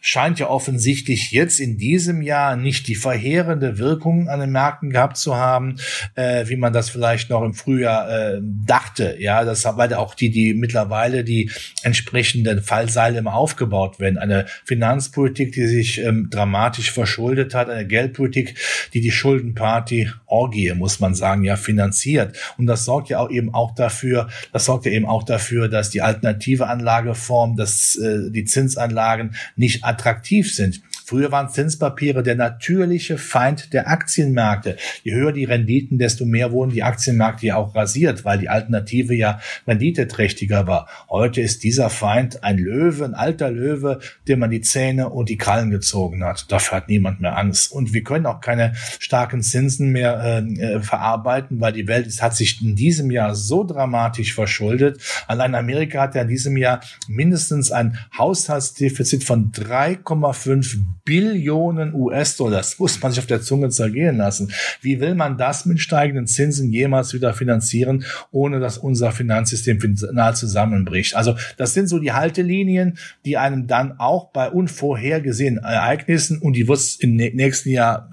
scheint 0.00 0.38
ja 0.38 0.48
offensichtlich 0.48 1.30
jetzt 1.30 1.60
in 1.60 1.78
diesem 1.78 2.22
Jahr 2.22 2.56
nicht 2.56 2.88
die 2.88 2.94
verheerende 2.94 3.78
Wirkung 3.78 4.28
an 4.28 4.40
den 4.40 4.50
Märkten 4.50 4.90
gehabt 4.90 5.16
zu 5.16 5.36
haben, 5.36 5.76
äh, 6.14 6.48
wie 6.48 6.56
man 6.56 6.63
das 6.72 6.90
vielleicht 6.90 7.30
noch 7.30 7.42
im 7.42 7.54
Frühjahr 7.54 8.10
äh, 8.10 8.40
dachte. 8.42 9.16
Ja, 9.18 9.44
das 9.44 9.64
weil 9.64 9.92
auch 9.94 10.14
die, 10.14 10.30
die 10.30 10.54
mittlerweile 10.54 11.24
die 11.24 11.50
entsprechenden 11.82 12.62
Fallseile 12.62 13.18
immer 13.18 13.34
aufgebaut 13.34 14.00
werden. 14.00 14.18
Eine 14.18 14.46
Finanzpolitik, 14.64 15.52
die 15.52 15.66
sich 15.66 15.98
ähm, 16.00 16.28
dramatisch 16.30 16.90
verschuldet 16.90 17.54
hat, 17.54 17.68
eine 17.68 17.86
Geldpolitik, 17.86 18.56
die 18.92 19.00
die 19.00 19.10
Schuldenparty 19.10 20.10
Orgie, 20.26 20.72
muss 20.74 21.00
man 21.00 21.14
sagen, 21.14 21.44
ja 21.44 21.56
finanziert. 21.56 22.36
Und 22.58 22.66
das 22.66 22.84
sorgt 22.84 23.08
ja 23.08 23.18
auch 23.18 23.30
eben 23.30 23.54
auch 23.54 23.74
dafür, 23.74 24.28
das 24.52 24.64
sorgt 24.64 24.86
ja 24.86 24.92
eben 24.92 25.06
auch 25.06 25.22
dafür, 25.22 25.68
dass 25.68 25.90
die 25.90 26.02
alternative 26.02 26.66
Anlageform, 26.66 27.56
dass 27.56 27.96
äh, 27.96 28.30
die 28.30 28.44
Zinsanlagen 28.44 29.34
nicht 29.56 29.84
attraktiv 29.84 30.54
sind. 30.54 30.80
Früher 31.06 31.30
waren 31.30 31.50
Zinspapiere 31.50 32.22
der 32.22 32.34
natürliche 32.34 33.18
Feind 33.18 33.74
der 33.74 33.90
Aktienmärkte. 33.90 34.76
Je 35.02 35.12
höher 35.12 35.32
die 35.32 35.44
Renditen, 35.44 35.98
desto 35.98 36.24
mehr 36.24 36.50
wurden 36.50 36.70
die 36.70 36.82
Aktienmärkte 36.82 37.44
ja 37.48 37.56
auch 37.56 37.74
rasiert, 37.74 38.24
weil 38.24 38.38
die 38.38 38.48
Alternative 38.48 39.14
ja 39.14 39.38
renditeträchtiger 39.66 40.66
war. 40.66 40.88
Heute 41.10 41.42
ist 41.42 41.62
dieser 41.62 41.90
Feind 41.90 42.42
ein 42.42 42.56
Löwe, 42.56 43.04
ein 43.04 43.12
alter 43.12 43.50
Löwe, 43.50 44.00
dem 44.28 44.38
man 44.38 44.50
die 44.50 44.62
Zähne 44.62 45.10
und 45.10 45.28
die 45.28 45.36
Krallen 45.36 45.70
gezogen 45.70 46.24
hat. 46.24 46.50
Dafür 46.50 46.78
hat 46.78 46.88
niemand 46.88 47.20
mehr 47.20 47.36
Angst. 47.36 47.70
Und 47.70 47.92
wir 47.92 48.02
können 48.02 48.24
auch 48.24 48.40
keine 48.40 48.72
starken 48.98 49.42
Zinsen 49.42 49.90
mehr 49.90 50.42
äh, 50.58 50.76
äh 50.78 50.80
verarbeiten, 50.80 51.60
weil 51.60 51.74
die 51.74 51.86
Welt 51.86 52.22
hat 52.22 52.34
sich 52.34 52.62
in 52.62 52.76
diesem 52.76 53.10
Jahr 53.10 53.34
so 53.34 53.62
dramatisch 53.62 54.32
verschuldet. 54.32 55.02
Allein 55.26 55.54
Amerika 55.54 56.00
hat 56.00 56.14
ja 56.14 56.22
in 56.22 56.28
diesem 56.28 56.56
Jahr 56.56 56.80
mindestens 57.08 57.70
ein 57.70 57.98
Haushaltsdefizit 58.16 59.22
von 59.22 59.52
3,5 59.52 60.93
Billionen 61.04 61.94
US-Dollar. 61.94 62.58
Das 62.58 62.78
muss 62.78 63.00
man 63.02 63.12
sich 63.12 63.20
auf 63.20 63.26
der 63.26 63.42
Zunge 63.42 63.68
zergehen 63.68 64.16
lassen. 64.16 64.52
Wie 64.80 65.00
will 65.00 65.14
man 65.14 65.36
das 65.36 65.66
mit 65.66 65.80
steigenden 65.80 66.26
Zinsen 66.26 66.72
jemals 66.72 67.12
wieder 67.12 67.34
finanzieren, 67.34 68.04
ohne 68.30 68.58
dass 68.60 68.78
unser 68.78 69.12
Finanzsystem 69.12 69.80
final 69.80 70.34
zusammenbricht? 70.34 71.14
Also 71.14 71.36
das 71.56 71.74
sind 71.74 71.88
so 71.88 71.98
die 71.98 72.12
Haltelinien, 72.12 72.98
die 73.24 73.36
einem 73.36 73.66
dann 73.66 73.98
auch 73.98 74.30
bei 74.30 74.48
unvorhergesehenen 74.48 75.62
Ereignissen 75.62 76.38
und 76.38 76.54
die 76.54 76.68
wird 76.68 76.78
es 76.78 76.96
im 76.96 77.16
nächsten 77.16 77.70
Jahr 77.70 78.10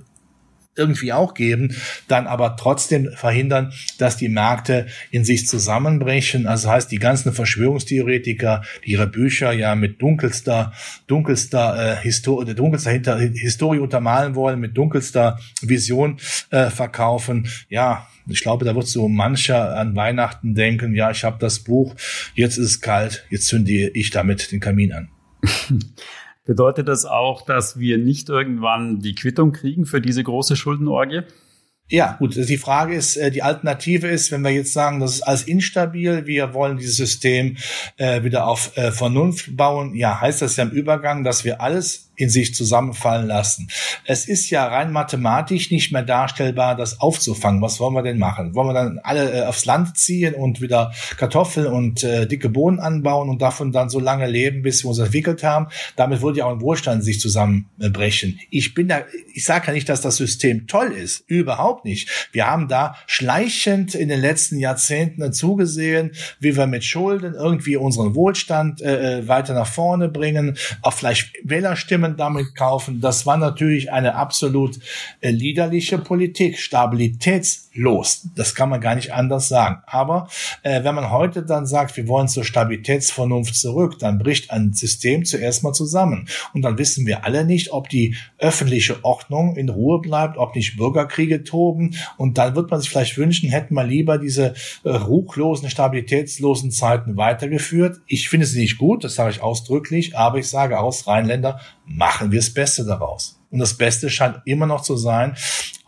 irgendwie 0.76 1.12
auch 1.12 1.34
geben, 1.34 1.76
dann 2.08 2.28
aber 2.28 2.56
trotzdem 2.56 3.10
verhindern, 3.14 3.74
dass 3.98 4.18
die 4.18 4.30
Märkte 4.30 4.88
in 5.12 5.26
sich 5.26 5.48
zusammenbrechen. 5.48 6.48
Also 6.48 6.68
das 6.68 6.76
heißt, 6.76 6.92
die 6.92 7.00
ganzen 7.00 7.34
Verschwörungstheoretiker, 7.34 8.64
die 8.86 8.92
ihre 8.92 9.08
Bücher 9.08 9.52
ja 9.52 9.76
mit 9.76 10.02
dunkelster, 10.02 10.74
dunkelster, 11.08 11.98
äh, 11.98 12.02
Histori 12.02 12.56
dunkelster 12.56 12.92
Hinter 12.92 13.20
Historie 13.20 13.80
untermalen 13.80 14.36
wollen, 14.36 14.60
mit 14.60 14.78
dunkelster 14.78 15.40
Vision 15.62 16.18
äh, 16.50 16.70
verkaufen, 16.70 17.48
ja, 17.70 18.08
ich 18.28 18.42
glaube, 18.42 18.66
da 18.66 18.76
wird 18.76 18.88
so 18.88 19.08
mancher 19.08 19.76
an 19.76 19.96
Weihnachten 19.96 20.56
denken, 20.56 20.96
ja, 20.96 21.12
ich 21.12 21.24
habe 21.24 21.38
das 21.40 21.60
Buch, 21.60 21.96
jetzt 22.36 22.58
ist 22.58 22.68
es 22.68 22.82
kalt, 22.82 23.26
jetzt 23.30 23.48
zünde 23.48 23.72
ich 23.72 24.10
damit 24.12 24.52
den 24.52 24.60
Kamin 24.60 24.94
an. 24.94 25.10
Bedeutet 26.44 26.88
das 26.88 27.06
auch, 27.06 27.44
dass 27.44 27.78
wir 27.78 27.98
nicht 27.98 28.30
irgendwann 28.30 29.00
die 29.00 29.14
Quittung 29.14 29.52
kriegen 29.52 29.86
für 29.86 30.02
diese 30.02 30.24
große 30.24 30.56
Schuldenorgie? 30.56 31.22
Ja, 31.92 32.16
gut. 32.20 32.36
Die 32.36 32.58
Frage 32.58 32.96
ist, 32.96 33.18
äh, 33.18 33.32
die 33.32 33.44
Alternative 33.44 34.08
ist, 34.08 34.32
wenn 34.32 34.44
wir 34.44 34.52
jetzt 34.52 34.72
sagen, 34.72 35.02
das 35.02 35.16
ist 35.16 35.22
alles 35.24 35.44
instabil, 35.44 36.26
wir 36.26 36.54
wollen 36.54 36.78
dieses 36.78 36.96
System 36.96 37.58
äh, 37.98 38.24
wieder 38.24 38.48
auf 38.48 38.78
äh, 38.78 38.92
Vernunft 38.92 39.58
bauen, 39.58 39.94
ja, 39.94 40.22
heißt 40.22 40.42
das 40.42 40.56
ja 40.56 40.64
im 40.64 40.72
Übergang, 40.72 41.26
dass 41.26 41.44
wir 41.44 41.60
alles 41.60 42.11
in 42.22 42.30
sich 42.30 42.54
zusammenfallen 42.54 43.28
lassen. 43.28 43.68
Es 44.06 44.28
ist 44.28 44.50
ja 44.52 44.68
rein 44.68 44.92
mathematisch 44.92 45.72
nicht 45.72 45.92
mehr 45.92 46.04
darstellbar, 46.04 46.76
das 46.76 47.00
aufzufangen. 47.00 47.62
Was 47.62 47.80
wollen 47.80 47.96
wir 47.96 48.04
denn 48.04 48.20
machen? 48.20 48.54
Wollen 48.54 48.68
wir 48.68 48.74
dann 48.74 49.00
alle 49.00 49.32
äh, 49.32 49.46
aufs 49.46 49.66
Land 49.66 49.98
ziehen 49.98 50.36
und 50.36 50.62
wieder 50.62 50.94
Kartoffeln 51.18 51.68
und 51.68 52.04
äh, 52.04 52.28
dicke 52.28 52.50
Bohnen 52.50 52.80
anbauen 52.80 53.28
und 53.30 53.42
davon 53.42 53.72
dann 53.72 53.90
so 53.90 54.00
lange 54.00 54.28
leben, 54.28 54.62
bis 54.62 54.84
wir 54.84 54.90
uns 54.90 55.00
entwickelt 55.00 55.44
haben? 55.44 55.68
Damit 55.96 56.22
würde 56.22 56.40
ja 56.40 56.46
auch 56.46 56.52
ein 56.52 56.62
Wohlstand 56.62 57.04
sich 57.04 57.20
zusammenbrechen. 57.20 58.40
Ich 58.52 58.76
bin 58.76 58.88
da, 58.88 59.02
ich 59.34 59.44
sage 59.44 59.68
ja 59.68 59.74
nicht, 59.74 59.90
dass 59.90 60.02
das 60.02 60.18
System 60.18 60.68
toll 60.68 60.92
ist. 60.92 61.24
Überhaupt 61.28 61.86
nicht. 61.86 62.30
Wir 62.32 62.46
haben 62.46 62.68
da 62.68 62.96
schleichend 63.08 63.96
in 63.96 64.10
den 64.10 64.22
letzten 64.22 64.60
Jahrzehnten 64.60 65.34
zugesehen, 65.34 66.12
wie 66.40 66.56
wir 66.56 66.68
mit 66.68 66.84
Schulden 66.84 67.34
irgendwie 67.34 67.78
unseren 67.78 68.14
Wohlstand 68.14 68.82
äh, 68.82 69.20
äh 69.20 69.28
weiter 69.28 69.56
nach 69.56 69.68
vorne 69.68 70.08
bringen, 70.08 70.58
auch 70.84 70.94
vielleicht 70.94 71.34
Wählerstimmen 71.44 72.11
Firmen 72.12 72.18
damit 72.18 72.56
kaufen. 72.56 73.02
Das 73.02 73.26
war 73.26 73.38
natürlich 73.38 73.92
eine 73.92 74.16
absolut 74.16 74.80
äh, 75.22 75.32
liederliche 75.32 75.98
Politik, 75.98 76.60
stabilitätslos. 77.72 78.28
Das 78.36 78.56
kann 78.56 78.70
man 78.70 78.82
gar 78.82 78.96
nicht 78.96 79.14
anders 79.14 79.48
sagen. 79.48 79.82
Aber 79.86 80.28
äh, 80.64 80.84
wenn 80.84 80.96
man 80.96 81.12
heute 81.12 81.44
dann 81.44 81.66
sagt, 81.66 81.96
wir 81.98 82.08
wollen 82.08 82.28
zur 82.28 82.44
Stabilitätsvernunft 82.44 83.56
zurück, 83.56 84.00
dann 84.00 84.20
bricht 84.20 84.52
ein 84.52 84.74
System 84.74 85.26
zuerst 85.26 85.64
mal 85.64 85.74
zusammen. 85.74 86.28
Und 86.54 86.62
dann 86.64 86.78
wissen 86.78 87.06
wir 87.06 87.26
alle 87.26 87.46
nicht, 87.46 87.72
ob 87.72 87.90
die 87.90 88.16
öffentliche 88.38 89.04
Ordnung 89.04 89.56
in 89.56 89.70
Ruhe 89.70 90.00
bleibt, 90.00 90.38
ob 90.38 90.56
nicht 90.56 90.78
Bürgerkriege 90.78 91.44
toben. 91.44 91.96
Und 92.18 92.38
dann 92.38 92.56
wird 92.56 92.72
man 92.72 92.80
sich 92.80 92.90
vielleicht 92.90 93.18
wünschen, 93.18 93.50
hätten 93.50 93.74
wir 93.74 93.84
lieber 93.84 94.18
diese 94.18 94.54
äh, 94.84 94.90
ruchlosen, 94.90 95.70
stabilitätslosen 95.70 96.72
Zeiten 96.72 97.18
weitergeführt. 97.18 98.02
Ich 98.08 98.30
finde 98.30 98.46
sie 98.46 98.62
nicht 98.62 98.78
gut, 98.78 99.04
das 99.04 99.16
sage 99.16 99.32
ich 99.32 99.42
ausdrücklich, 99.42 100.18
aber 100.18 100.38
ich 100.38 100.50
sage 100.50 100.80
aus 100.80 101.08
Rheinländer, 101.08 101.60
machen 101.86 102.32
wir 102.32 102.40
das 102.40 102.54
Beste 102.54 102.86
daraus. 102.86 103.38
Und 103.52 103.60
das 103.60 103.74
Beste 103.74 104.10
scheint 104.10 104.42
immer 104.46 104.66
noch 104.66 104.82
zu 104.82 104.96
sein, 104.96 105.36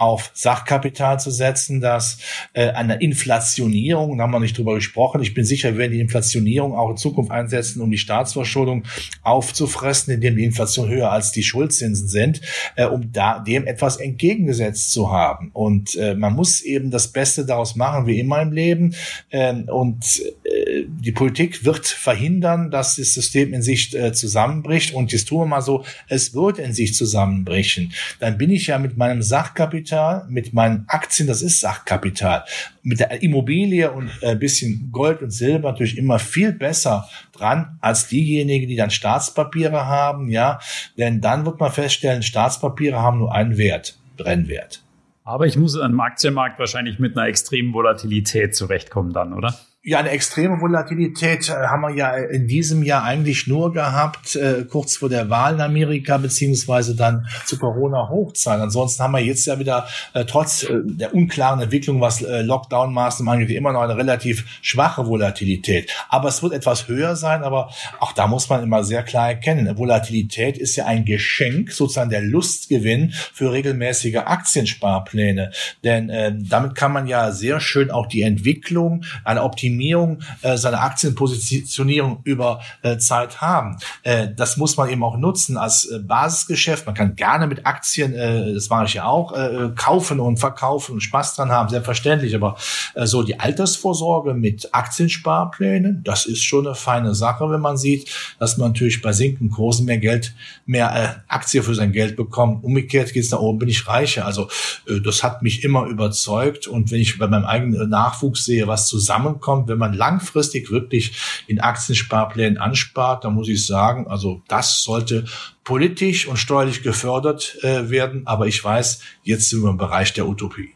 auf 0.04 0.32
Sachkapital 0.34 1.18
zu 1.18 1.32
setzen, 1.32 1.80
dass 1.80 2.18
äh, 2.52 2.72
eine 2.72 2.96
Inflationierung, 2.96 4.18
da 4.18 4.26
haben 4.26 4.32
wir 4.32 4.42
nicht 4.42 4.58
drüber 4.58 4.76
gesprochen, 4.76 5.22
ich 5.22 5.34
bin 5.34 5.46
sicher, 5.46 5.72
wir 5.72 5.78
werden 5.78 5.94
die 5.94 6.02
Inflationierung 6.02 6.76
auch 6.76 6.90
in 6.90 6.98
Zukunft 6.98 7.32
einsetzen, 7.32 7.82
um 7.82 7.90
die 7.90 7.98
Staatsverschuldung 7.98 8.84
aufzufressen, 9.22 10.14
indem 10.14 10.36
die 10.36 10.44
Inflation 10.44 10.90
höher 10.90 11.10
als 11.10 11.32
die 11.32 11.44
Schuldzinsen 11.44 12.10
sind, 12.10 12.42
äh, 12.76 12.86
um 12.86 13.14
da 13.14 13.40
dem 13.40 13.66
etwas 13.66 13.96
entgegengesetzt 13.96 14.92
zu 14.92 15.10
haben. 15.10 15.52
Und 15.54 15.96
äh, 15.96 16.16
man 16.16 16.34
muss 16.34 16.62
eben 16.62 16.92
das 16.92 17.08
Beste 17.08 17.46
daraus 17.46 17.76
machen, 17.78 18.06
wie 18.06 18.20
immer 18.20 18.42
im 18.42 18.52
Leben. 18.52 18.96
Äh, 19.30 19.54
und 19.54 20.22
äh, 20.44 20.84
die 20.86 21.14
Politik 21.14 21.64
wird 21.64 21.88
verhindern, 21.88 22.72
dass 22.72 22.98
das 22.98 23.14
System 23.14 23.54
in 23.54 23.62
sich 23.62 23.96
äh, 23.96 24.12
zusammenbricht. 24.12 24.94
Und 24.94 25.14
jetzt 25.14 25.30
tun 25.30 25.40
wir 25.40 25.46
mal 25.46 25.62
so, 25.62 25.86
es 26.10 26.34
wird 26.34 26.60
in 26.60 26.74
sich 26.74 26.94
zusammenbrechen. 26.94 27.94
Dann 28.20 28.38
bin 28.38 28.50
ich 28.50 28.68
ja 28.68 28.80
mit 28.80 28.98
meinem 28.98 29.22
Sachkapital 29.22 29.93
Sachkapital, 29.94 30.26
mit 30.30 30.54
meinen 30.54 30.86
Aktien, 30.88 31.28
das 31.28 31.42
ist 31.42 31.60
Sachkapital, 31.60 32.44
mit 32.82 33.00
der 33.00 33.22
Immobilie 33.22 33.92
und 33.92 34.10
ein 34.24 34.40
bisschen 34.40 34.90
Gold 34.92 35.22
und 35.22 35.32
Silber 35.32 35.72
natürlich 35.72 35.98
immer 35.98 36.20
viel 36.20 36.52
besser 36.52 37.08
dran 37.32 37.78
als 37.82 38.08
diejenigen, 38.08 38.68
die 38.68 38.76
dann 38.76 38.90
Staatspapiere 38.90 39.86
haben, 39.86 40.30
ja, 40.30 40.60
denn 40.98 41.22
dann 41.22 41.46
wird 41.46 41.60
man 41.60 41.72
feststellen, 41.72 42.24
Staatspapiere 42.24 43.00
haben 43.00 43.20
nur 43.20 43.34
einen 43.34 43.58
Wert, 43.58 43.98
Brennwert. 44.18 44.82
Aber 45.24 45.46
ich 45.46 45.58
muss 45.58 45.78
am 45.78 46.00
Aktienmarkt 46.00 46.60
wahrscheinlich 46.60 47.00
mit 47.00 47.16
einer 47.16 47.28
extremen 47.28 47.74
Volatilität 47.74 48.56
zurechtkommen 48.56 49.14
dann, 49.14 49.34
oder? 49.34 49.56
Ja, 49.86 50.00
eine 50.00 50.12
extreme 50.12 50.62
Volatilität 50.62 51.50
äh, 51.50 51.68
haben 51.68 51.82
wir 51.82 51.94
ja 51.94 52.16
in 52.16 52.48
diesem 52.48 52.84
Jahr 52.84 53.04
eigentlich 53.04 53.48
nur 53.48 53.74
gehabt, 53.74 54.34
äh, 54.38 54.64
kurz 54.64 54.96
vor 54.96 55.10
der 55.10 55.30
Wahl 55.30 55.56
in 55.56 55.60
Amerika, 55.60 56.18
beziehungsweise 56.18 56.96
dann 56.96 57.28
zu 57.46 57.60
Corona-Hochzeit. 57.60 58.62
Ansonsten 58.62 59.04
haben 59.04 59.12
wir 59.12 59.20
jetzt 59.20 59.46
ja 59.46 59.60
wieder, 59.60 59.86
äh, 60.14 60.24
trotz 60.24 60.66
der 60.72 61.14
unklaren 61.14 61.60
Entwicklung, 61.60 62.00
was 62.00 62.22
Lockdown-Maßnahmen 62.22 63.42
angeht, 63.42 63.58
immer 63.58 63.74
noch 63.74 63.82
eine 63.82 63.98
relativ 63.98 64.46
schwache 64.62 65.06
Volatilität. 65.06 65.92
Aber 66.08 66.30
es 66.30 66.42
wird 66.42 66.54
etwas 66.54 66.88
höher 66.88 67.18
sein, 67.18 67.44
aber 67.44 67.70
auch 68.00 68.14
da 68.14 68.28
muss 68.28 68.48
man 68.48 68.64
immer 68.64 68.86
sehr 68.86 69.04
klar 69.04 69.28
erkennen, 69.28 69.78
Volatilität 69.78 70.58
ist 70.58 70.78
ja 70.78 70.86
ein 70.86 71.04
Geschenk, 71.04 71.74
sozusagen 71.74 72.10
der 72.10 72.22
Lustgewinn 72.22 73.12
für 73.12 73.52
regelmäßige 73.52 74.16
Aktiensparpläne. 74.16 75.52
Denn 75.84 76.10
äh, 76.10 76.34
damit 76.38 76.74
kann 76.76 76.94
man 76.94 77.06
ja 77.06 77.34
sehr 77.34 77.60
schön 77.60 77.92
auch 77.92 78.08
die 78.08 78.22
Entwicklung, 78.22 79.04
eine 79.26 79.44
Optimierung 79.44 79.73
Optimierung 79.74 80.20
äh, 80.42 80.58
seiner 80.58 80.82
Aktienpositionierung 80.82 82.20
über 82.24 82.62
äh, 82.82 82.98
Zeit 82.98 83.42
haben. 83.42 83.78
Äh, 84.04 84.30
das 84.36 84.58
muss 84.58 84.78
man 84.78 84.90
eben 84.90 85.04
auch 85.04 85.18
nutzen 85.18 85.58
als 85.58 85.86
äh, 85.86 86.00
Basisgeschäft. 86.00 86.86
Man 86.86 86.96
kann 86.96 87.16
gerne 87.16 87.48
mit 87.48 87.66
Aktien, 87.66 88.14
äh, 88.14 88.54
das 88.54 88.70
mache 88.70 88.86
ich 88.86 88.94
ja 88.94 89.06
auch, 89.06 89.34
äh, 89.34 89.70
kaufen 89.76 90.20
und 90.20 90.38
verkaufen 90.38 90.94
und 90.94 91.02
Spaß 91.02 91.36
dran 91.36 91.52
haben, 91.52 91.70
selbstverständlich. 91.70 92.36
Aber 92.36 92.56
äh, 92.94 93.06
so 93.06 93.24
die 93.24 93.40
Altersvorsorge 93.40 94.34
mit 94.34 94.74
Aktiensparplänen, 94.74 96.04
das 96.04 96.26
ist 96.26 96.44
schon 96.44 96.68
eine 96.68 96.76
feine 96.76 97.16
Sache, 97.16 97.50
wenn 97.50 97.62
man 97.62 97.78
sieht, 97.78 98.10
dass 98.40 98.58
man 98.58 98.70
natürlich 98.70 99.02
bei 99.02 99.14
sinkenden 99.14 99.50
Kursen 99.50 99.86
mehr 99.86 99.98
Geld, 99.98 100.36
mehr 100.66 100.94
äh, 100.96 101.34
Aktie 101.34 101.64
für 101.64 101.76
sein 101.76 101.92
Geld 101.92 102.16
bekommt. 102.16 102.64
Umgekehrt 102.64 103.14
geht 103.14 103.24
es 103.24 103.32
nach 103.32 103.40
oben, 103.40 103.60
bin 103.60 103.70
ich 103.70 103.88
reicher. 103.88 104.26
Also 104.26 104.50
äh, 104.88 105.02
das 105.02 105.24
hat 105.24 105.42
mich 105.42 105.64
immer 105.64 105.86
überzeugt. 105.86 106.68
Und 106.68 106.92
wenn 106.92 107.00
ich 107.02 107.18
bei 107.18 107.28
meinem 107.28 107.46
eigenen 107.46 107.90
Nachwuchs 107.90 108.46
sehe, 108.46 108.68
was 108.68 108.88
zusammenkommt, 108.88 109.63
wenn 109.68 109.78
man 109.78 109.94
langfristig 109.94 110.72
wirklich 110.72 111.44
in 111.48 111.60
Aktiensparplänen 111.60 112.58
anspart, 112.58 113.24
dann 113.24 113.34
muss 113.34 113.50
ich 113.50 113.66
sagen, 113.66 114.08
also 114.08 114.42
das 114.48 114.84
sollte 114.84 115.26
politisch 115.64 116.28
und 116.28 116.38
steuerlich 116.38 116.84
gefördert 116.84 117.58
äh, 117.62 117.90
werden. 117.90 118.26
Aber 118.26 118.48
ich 118.48 118.64
weiß, 118.64 119.02
jetzt 119.24 119.50
sind 119.50 119.64
wir 119.64 119.70
im 119.70 119.78
Bereich 119.78 120.14
der 120.14 120.28
Utopie. 120.28 120.72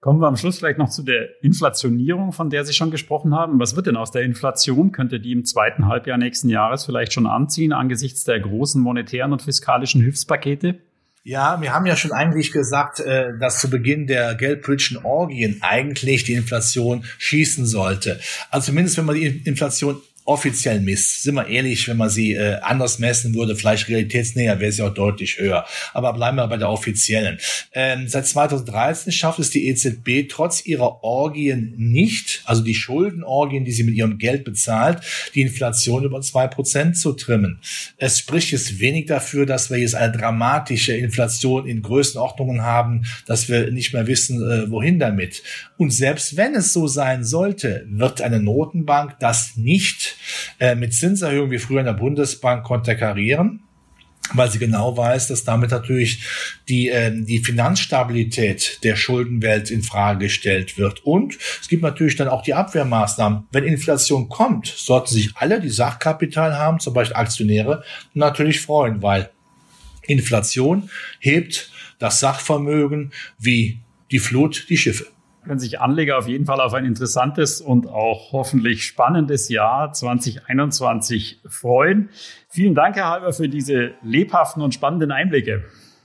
Kommen 0.00 0.20
wir 0.20 0.28
am 0.28 0.36
Schluss 0.36 0.58
vielleicht 0.58 0.78
noch 0.78 0.88
zu 0.88 1.02
der 1.02 1.42
Inflationierung, 1.42 2.32
von 2.32 2.48
der 2.48 2.64
Sie 2.64 2.72
schon 2.72 2.90
gesprochen 2.90 3.34
haben. 3.34 3.60
Was 3.60 3.76
wird 3.76 3.86
denn 3.86 3.96
aus 3.96 4.10
der 4.10 4.22
Inflation? 4.22 4.92
Könnte 4.92 5.20
die 5.20 5.32
im 5.32 5.44
zweiten 5.44 5.88
Halbjahr 5.88 6.16
nächsten 6.16 6.48
Jahres 6.48 6.86
vielleicht 6.86 7.12
schon 7.12 7.26
anziehen 7.26 7.74
angesichts 7.74 8.24
der 8.24 8.40
großen 8.40 8.80
monetären 8.80 9.32
und 9.32 9.42
fiskalischen 9.42 10.00
Hilfspakete? 10.00 10.78
Ja, 11.22 11.60
wir 11.60 11.74
haben 11.74 11.84
ja 11.84 11.96
schon 11.96 12.12
eigentlich 12.12 12.50
gesagt, 12.50 13.00
äh, 13.00 13.36
dass 13.38 13.60
zu 13.60 13.68
Beginn 13.68 14.06
der 14.06 14.34
geldpolitischen 14.34 15.04
Orgien 15.04 15.58
eigentlich 15.60 16.24
die 16.24 16.32
Inflation 16.32 17.04
schießen 17.18 17.66
sollte. 17.66 18.18
Also 18.50 18.66
zumindest 18.66 18.96
wenn 18.96 19.04
man 19.04 19.16
die 19.16 19.26
Inflation 19.44 20.00
offiziell 20.30 20.80
misst. 20.80 21.24
Sind 21.24 21.34
wir 21.34 21.48
ehrlich, 21.48 21.88
wenn 21.88 21.96
man 21.96 22.08
sie 22.08 22.34
äh, 22.34 22.60
anders 22.60 23.00
messen 23.00 23.34
würde, 23.34 23.56
vielleicht 23.56 23.88
realitätsnäher, 23.88 24.60
wäre 24.60 24.70
sie 24.70 24.82
auch 24.82 24.94
deutlich 24.94 25.38
höher. 25.38 25.66
Aber 25.92 26.12
bleiben 26.12 26.36
wir 26.36 26.46
bei 26.46 26.56
der 26.56 26.70
offiziellen. 26.70 27.38
Ähm, 27.72 28.06
seit 28.06 28.28
2013 28.28 29.12
schafft 29.12 29.40
es 29.40 29.50
die 29.50 29.66
EZB 29.66 30.28
trotz 30.28 30.64
ihrer 30.64 31.02
Orgien 31.02 31.74
nicht, 31.76 32.42
also 32.44 32.62
die 32.62 32.76
Schuldenorgien, 32.76 33.64
die 33.64 33.72
sie 33.72 33.82
mit 33.82 33.96
ihrem 33.96 34.18
Geld 34.18 34.44
bezahlt, 34.44 35.00
die 35.34 35.40
Inflation 35.40 36.04
über 36.04 36.20
zwei 36.20 36.46
Prozent 36.46 36.96
zu 36.96 37.12
trimmen. 37.12 37.58
Es 37.96 38.20
spricht 38.20 38.52
jetzt 38.52 38.78
wenig 38.78 39.06
dafür, 39.06 39.46
dass 39.46 39.68
wir 39.68 39.78
jetzt 39.78 39.96
eine 39.96 40.16
dramatische 40.16 40.92
Inflation 40.92 41.66
in 41.66 41.82
Größenordnungen 41.82 42.62
haben, 42.62 43.04
dass 43.26 43.48
wir 43.48 43.72
nicht 43.72 43.92
mehr 43.92 44.06
wissen, 44.06 44.40
äh, 44.48 44.70
wohin 44.70 45.00
damit. 45.00 45.42
Und 45.76 45.92
selbst 45.92 46.36
wenn 46.36 46.54
es 46.54 46.72
so 46.72 46.86
sein 46.86 47.24
sollte, 47.24 47.84
wird 47.88 48.20
eine 48.20 48.38
Notenbank 48.38 49.18
das 49.18 49.56
nicht 49.56 50.18
äh, 50.58 50.74
mit 50.74 50.94
Zinserhöhungen 50.94 51.50
wie 51.50 51.58
früher 51.58 51.80
in 51.80 51.86
der 51.86 51.92
Bundesbank 51.94 52.64
konterkarieren 52.64 53.62
weil 54.34 54.50
sie 54.50 54.58
genau 54.58 54.96
weiß, 54.96 55.28
dass 55.28 55.44
damit 55.44 55.70
natürlich 55.70 56.24
die, 56.68 56.88
äh, 56.88 57.10
die 57.12 57.38
Finanzstabilität 57.38 58.78
der 58.84 58.96
Schuldenwelt 58.96 59.70
in 59.70 59.82
Frage 59.82 60.26
gestellt 60.26 60.78
wird. 60.78 61.04
Und 61.04 61.38
es 61.60 61.68
gibt 61.68 61.82
natürlich 61.82 62.16
dann 62.16 62.28
auch 62.28 62.42
die 62.42 62.54
Abwehrmaßnahmen. 62.54 63.44
Wenn 63.52 63.64
Inflation 63.64 64.28
kommt, 64.28 64.66
sollten 64.66 65.12
sich 65.12 65.32
alle, 65.36 65.60
die 65.60 65.70
Sachkapital 65.70 66.56
haben, 66.56 66.80
zum 66.80 66.94
Beispiel 66.94 67.16
Aktionäre, 67.16 67.82
natürlich 68.14 68.60
freuen, 68.60 69.02
weil 69.02 69.30
Inflation 70.06 70.90
hebt 71.18 71.70
das 71.98 72.20
Sachvermögen 72.20 73.12
wie 73.38 73.78
die 74.10 74.18
Flut 74.18 74.66
die 74.68 74.76
Schiffe 74.76 75.06
können 75.50 75.58
sich 75.58 75.80
Anleger 75.80 76.16
auf 76.16 76.28
jeden 76.28 76.46
Fall 76.46 76.60
auf 76.60 76.74
ein 76.74 76.84
interessantes 76.84 77.60
und 77.60 77.88
auch 77.88 78.30
hoffentlich 78.30 78.84
spannendes 78.84 79.48
Jahr 79.48 79.92
2021 79.92 81.40
freuen. 81.48 82.08
Vielen 82.48 82.76
Dank, 82.76 82.94
Herr 82.94 83.08
Halber, 83.08 83.32
für 83.32 83.48
diese 83.48 83.90
lebhaften 84.00 84.62
und 84.62 84.74
spannenden 84.74 85.10
Einblicke. 85.10 85.64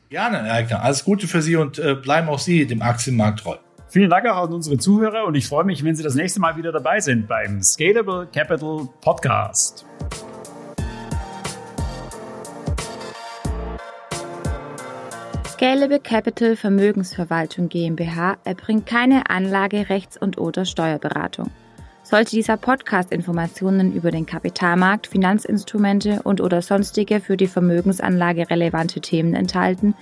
Gerne, 0.09 0.45
Herr 0.45 0.53
Eigner. 0.55 0.81
Alles 0.81 1.05
Gute 1.05 1.27
für 1.27 1.43
Sie 1.43 1.57
und 1.57 1.77
äh, 1.77 1.93
bleiben 1.93 2.27
auch 2.27 2.39
Sie 2.39 2.65
dem 2.65 2.81
Aktienmarkt 2.81 3.41
treu. 3.41 3.57
Vielen 3.87 4.09
Dank 4.09 4.25
auch 4.25 4.47
an 4.47 4.53
unsere 4.53 4.79
Zuhörer 4.79 5.25
und 5.25 5.35
ich 5.35 5.47
freue 5.47 5.63
mich, 5.63 5.83
wenn 5.83 5.95
Sie 5.95 6.01
das 6.01 6.15
nächste 6.15 6.39
Mal 6.39 6.57
wieder 6.57 6.71
dabei 6.71 6.99
sind 6.99 7.27
beim 7.27 7.61
Scalable 7.61 8.27
Capital 8.33 8.89
Podcast. 8.99 9.85
Scalable 15.65 15.99
Capital 15.99 16.55
Vermögensverwaltung 16.55 17.69
GmbH 17.69 18.37
erbringt 18.43 18.85
keine 18.85 19.31
Anlage-, 19.31 19.89
Rechts- 19.89 20.15
und/oder 20.15 20.63
Steuerberatung. 20.63 21.49
Sollte 22.03 22.35
dieser 22.35 22.55
Podcast 22.55 23.11
Informationen 23.11 23.91
über 23.91 24.11
den 24.11 24.27
Kapitalmarkt, 24.27 25.07
Finanzinstrumente 25.07 26.21
und/oder 26.21 26.61
sonstige 26.61 27.19
für 27.19 27.35
die 27.35 27.47
Vermögensanlage 27.47 28.47
relevante 28.51 29.01
Themen 29.01 29.33
enthalten, 29.33 29.95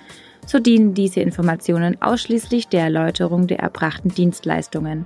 so 0.45 0.59
dienen 0.59 0.95
diese 0.95 1.21
Informationen 1.21 1.95
ausschließlich 2.01 2.67
der 2.67 2.81
Erläuterung 2.83 3.47
der 3.47 3.59
erbrachten 3.59 4.09
Dienstleistungen. 4.09 5.05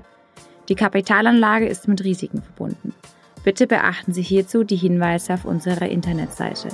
Die 0.69 0.75
Kapitalanlage 0.75 1.67
ist 1.67 1.87
mit 1.87 2.03
Risiken 2.03 2.41
verbunden. 2.41 2.95
Bitte 3.43 3.67
beachten 3.67 4.11
Sie 4.11 4.23
hierzu 4.23 4.63
die 4.63 4.75
Hinweise 4.75 5.35
auf 5.35 5.45
unserer 5.45 5.87
Internetseite. 5.87 6.69